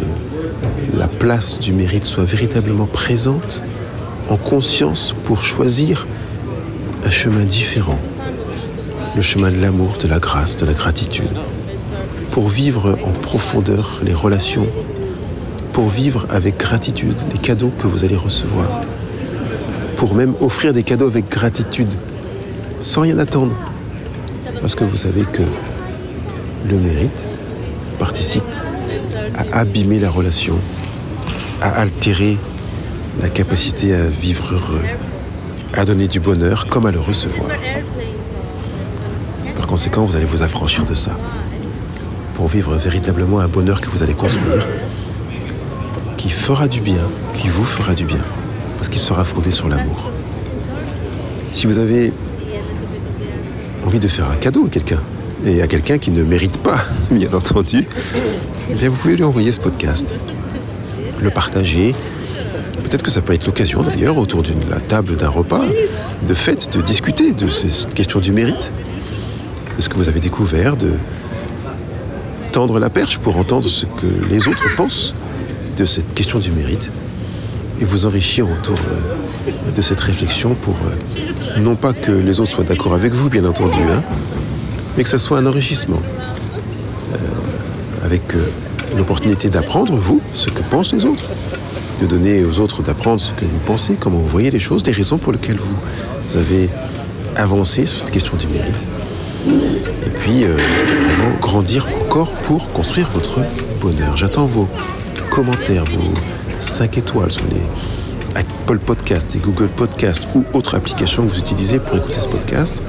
la 0.97 1.09
place 1.09 1.59
du 1.59 1.73
mérite 1.73 2.05
soit 2.05 2.25
véritablement 2.25 2.87
présente, 2.87 3.63
en 4.31 4.37
conscience, 4.37 5.15
pour 5.25 5.43
choisir 5.43 6.07
un 7.05 7.11
chemin 7.11 7.45
différent. 7.45 7.99
Le 9.17 9.23
chemin 9.23 9.51
de 9.51 9.61
l'amour, 9.61 9.99
de 10.01 10.09
la 10.09 10.19
grâce, 10.19 10.57
de 10.57 10.65
la 10.65 10.73
gratitude. 10.73 11.37
Pour 12.31 12.49
vivre 12.49 12.99
en 13.05 13.11
profondeur 13.11 14.01
les 14.03 14.15
relations. 14.15 14.67
Pour 15.73 15.89
vivre 15.89 16.27
avec 16.31 16.57
gratitude 16.57 17.17
les 17.33 17.39
cadeaux 17.39 17.73
que 17.79 17.87
vous 17.87 18.05
allez 18.05 18.17
recevoir 18.17 18.69
pour 20.01 20.15
même 20.15 20.35
offrir 20.41 20.73
des 20.73 20.83
cadeaux 20.83 21.09
avec 21.09 21.29
gratitude, 21.29 21.93
sans 22.83 23.03
rien 23.03 23.19
attendre. 23.19 23.53
Parce 24.63 24.75
que 24.75 24.83
vous 24.83 24.97
savez 24.97 25.25
que 25.31 25.43
le 26.71 26.79
mérite 26.79 27.27
participe 27.99 28.43
à 29.37 29.59
abîmer 29.59 29.99
la 29.99 30.09
relation, 30.09 30.55
à 31.61 31.69
altérer 31.69 32.39
la 33.21 33.29
capacité 33.29 33.95
à 33.95 34.05
vivre 34.05 34.55
heureux, 34.55 34.81
à 35.75 35.85
donner 35.85 36.09
du 36.09 36.21
bonheur 36.21 36.67
comme 36.69 36.87
à 36.87 36.91
le 36.91 37.01
recevoir. 37.01 37.49
Par 39.57 39.67
conséquent, 39.67 40.05
vous 40.05 40.17
allez 40.17 40.25
vous 40.25 40.43
affranchir 40.43 40.85
de 40.85 40.95
ça 40.95 41.13
pour 42.35 42.49
vivre 42.49 42.75
véritablement 42.77 43.41
un 43.41 43.49
bonheur 43.49 43.81
que 43.81 43.91
vous 43.91 44.03
allez 44.03 44.15
construire, 44.15 44.67
qui 46.17 46.31
fera 46.31 46.69
du 46.69 46.81
bien, 46.81 47.09
qui 47.35 47.49
vous 47.49 47.65
fera 47.65 47.95
du 47.95 48.05
bien 48.05 48.25
parce 48.77 48.89
qu'il 48.89 49.01
sera 49.01 49.25
fondé 49.25 49.51
sur 49.51 49.69
l'amour. 49.69 50.11
Si 51.53 51.67
vous 51.67 51.77
avez 51.77 52.15
envie 53.85 53.99
de 53.99 54.09
faire 54.09 54.31
un 54.31 54.37
cadeau 54.37 54.65
à 54.67 54.71
quelqu'un, 54.71 55.01
et 55.45 55.61
à 55.61 55.67
quelqu'un 55.67 55.99
qui 55.99 56.11
ne 56.11 56.23
mérite 56.23 56.59
pas, 56.59 56.79
bien 57.11 57.33
entendu, 57.35 57.87
eh 58.71 58.75
bien 58.75 58.89
vous 58.89 58.97
pouvez 58.97 59.17
lui 59.17 59.25
envoyer 59.25 59.53
ce 59.53 59.61
podcast, 59.61 60.15
le 61.21 61.31
partager. 61.31 61.95
Peut-être 62.91 63.05
que 63.05 63.13
ça 63.13 63.23
peut 63.23 63.35
être 63.35 63.47
l'occasion 63.47 63.85
d'ailleurs, 63.85 64.17
autour 64.19 64.43
de 64.43 64.53
la 64.69 64.81
table 64.81 65.15
d'un 65.15 65.29
repas, 65.29 65.63
de 66.27 66.35
fête, 66.35 66.77
de 66.77 66.83
discuter 66.83 67.33
de 67.33 67.47
cette 67.47 67.95
question 67.95 68.19
du 68.19 68.33
mérite, 68.33 68.73
de 69.77 69.81
ce 69.81 69.89
que 69.89 69.95
vous 69.95 70.09
avez 70.09 70.19
découvert, 70.19 70.77
de 70.77 70.95
tendre 72.51 72.81
la 72.81 72.91
perche 72.91 73.19
pour 73.19 73.37
entendre 73.37 73.69
ce 73.69 73.87
que 73.87 74.29
les 74.29 74.49
autres 74.49 74.75
pensent 74.77 75.15
de 75.77 75.85
cette 75.85 76.15
question 76.15 76.41
du 76.41 76.51
mérite. 76.51 76.91
Et 77.81 77.85
vous 77.85 78.07
enrichir 78.07 78.51
autour 78.51 78.77
euh, 78.77 79.71
de 79.71 79.83
cette 79.83 80.01
réflexion 80.01 80.57
pour 80.57 80.75
euh, 80.75 81.61
non 81.61 81.77
pas 81.77 81.93
que 81.93 82.11
les 82.11 82.41
autres 82.41 82.51
soient 82.51 82.65
d'accord 82.65 82.95
avec 82.95 83.13
vous, 83.13 83.31
bien 83.31 83.45
entendu, 83.45 83.83
hein, 83.89 84.03
mais 84.97 85.05
que 85.05 85.09
ça 85.09 85.19
soit 85.19 85.39
un 85.39 85.47
enrichissement. 85.47 86.03
Euh, 87.13 87.17
avec 88.05 88.23
l'opportunité 88.97 89.49
d'apprendre, 89.49 89.95
vous, 89.95 90.21
ce 90.33 90.49
que 90.49 90.63
pensent 90.63 90.93
les 90.93 91.05
autres, 91.05 91.31
de 92.01 92.07
donner 92.07 92.45
aux 92.45 92.59
autres 92.59 92.83
d'apprendre 92.83 93.21
ce 93.21 93.33
que 93.33 93.45
vous 93.45 93.59
pensez, 93.67 93.95
comment 93.99 94.19
vous 94.19 94.29
voyez 94.29 94.51
les 94.51 94.61
choses, 94.61 94.83
des 94.83 94.93
raisons 94.93 95.19
pour 95.19 95.33
lesquelles 95.33 95.59
vous 95.59 96.37
avez 96.37 96.69
avancé 97.37 97.87
sur 97.87 98.01
cette 98.01 98.11
question 98.11 98.37
du 98.37 98.47
mérite. 98.49 98.87
Et 100.07 100.11
puis, 100.11 100.45
vraiment 100.45 101.39
grandir 101.41 101.87
encore 102.03 102.33
pour 102.33 102.69
construire 102.69 103.09
votre 103.09 103.41
bonheur. 103.81 104.17
J'attends 104.17 104.47
vos 104.47 104.69
commentaires, 105.31 105.85
vos 105.85 106.13
5 106.61 106.99
étoiles 106.99 107.33
sur 107.33 107.45
les 107.51 107.63
Apple 108.35 108.79
Podcast 108.79 109.35
et 109.35 109.39
Google 109.39 109.69
Podcast 109.69 110.23
ou 110.35 110.45
autres 110.53 110.75
applications 110.75 111.25
que 111.27 111.33
vous 111.33 111.39
utilisez 111.39 111.79
pour 111.79 111.97
écouter 111.97 112.21
ce 112.21 112.29
podcast. 112.29 112.83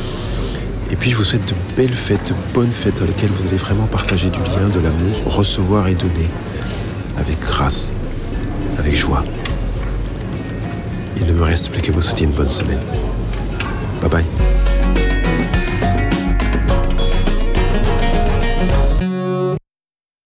Et 0.92 0.96
puis 0.96 1.10
je 1.10 1.16
vous 1.16 1.24
souhaite 1.24 1.46
de 1.48 1.56
belles 1.76 1.96
fêtes, 1.96 2.28
de 2.28 2.54
bonnes 2.54 2.72
fêtes 2.72 3.00
dans 3.00 3.06
lesquelles 3.06 3.30
vous 3.30 3.48
allez 3.48 3.58
vraiment 3.58 3.88
partager 3.88 4.30
du 4.30 4.40
lien, 4.40 4.68
de 4.74 4.80
l'amour, 4.80 5.34
recevoir 5.34 5.88
et 5.88 5.96
donner 5.96 6.30
avec 7.18 7.40
grâce, 7.40 7.92
avec 8.78 8.96
joie. 8.96 9.24
Il 11.18 11.26
ne 11.26 11.34
me 11.34 11.44
reste 11.44 11.72
plus 11.72 11.82
qu'à 11.82 11.92
vous 11.92 12.02
souhaiter 12.02 12.24
une 12.24 12.32
bonne 12.32 12.50
semaine. 12.50 12.80
Bye 14.02 14.10
bye. 14.10 14.26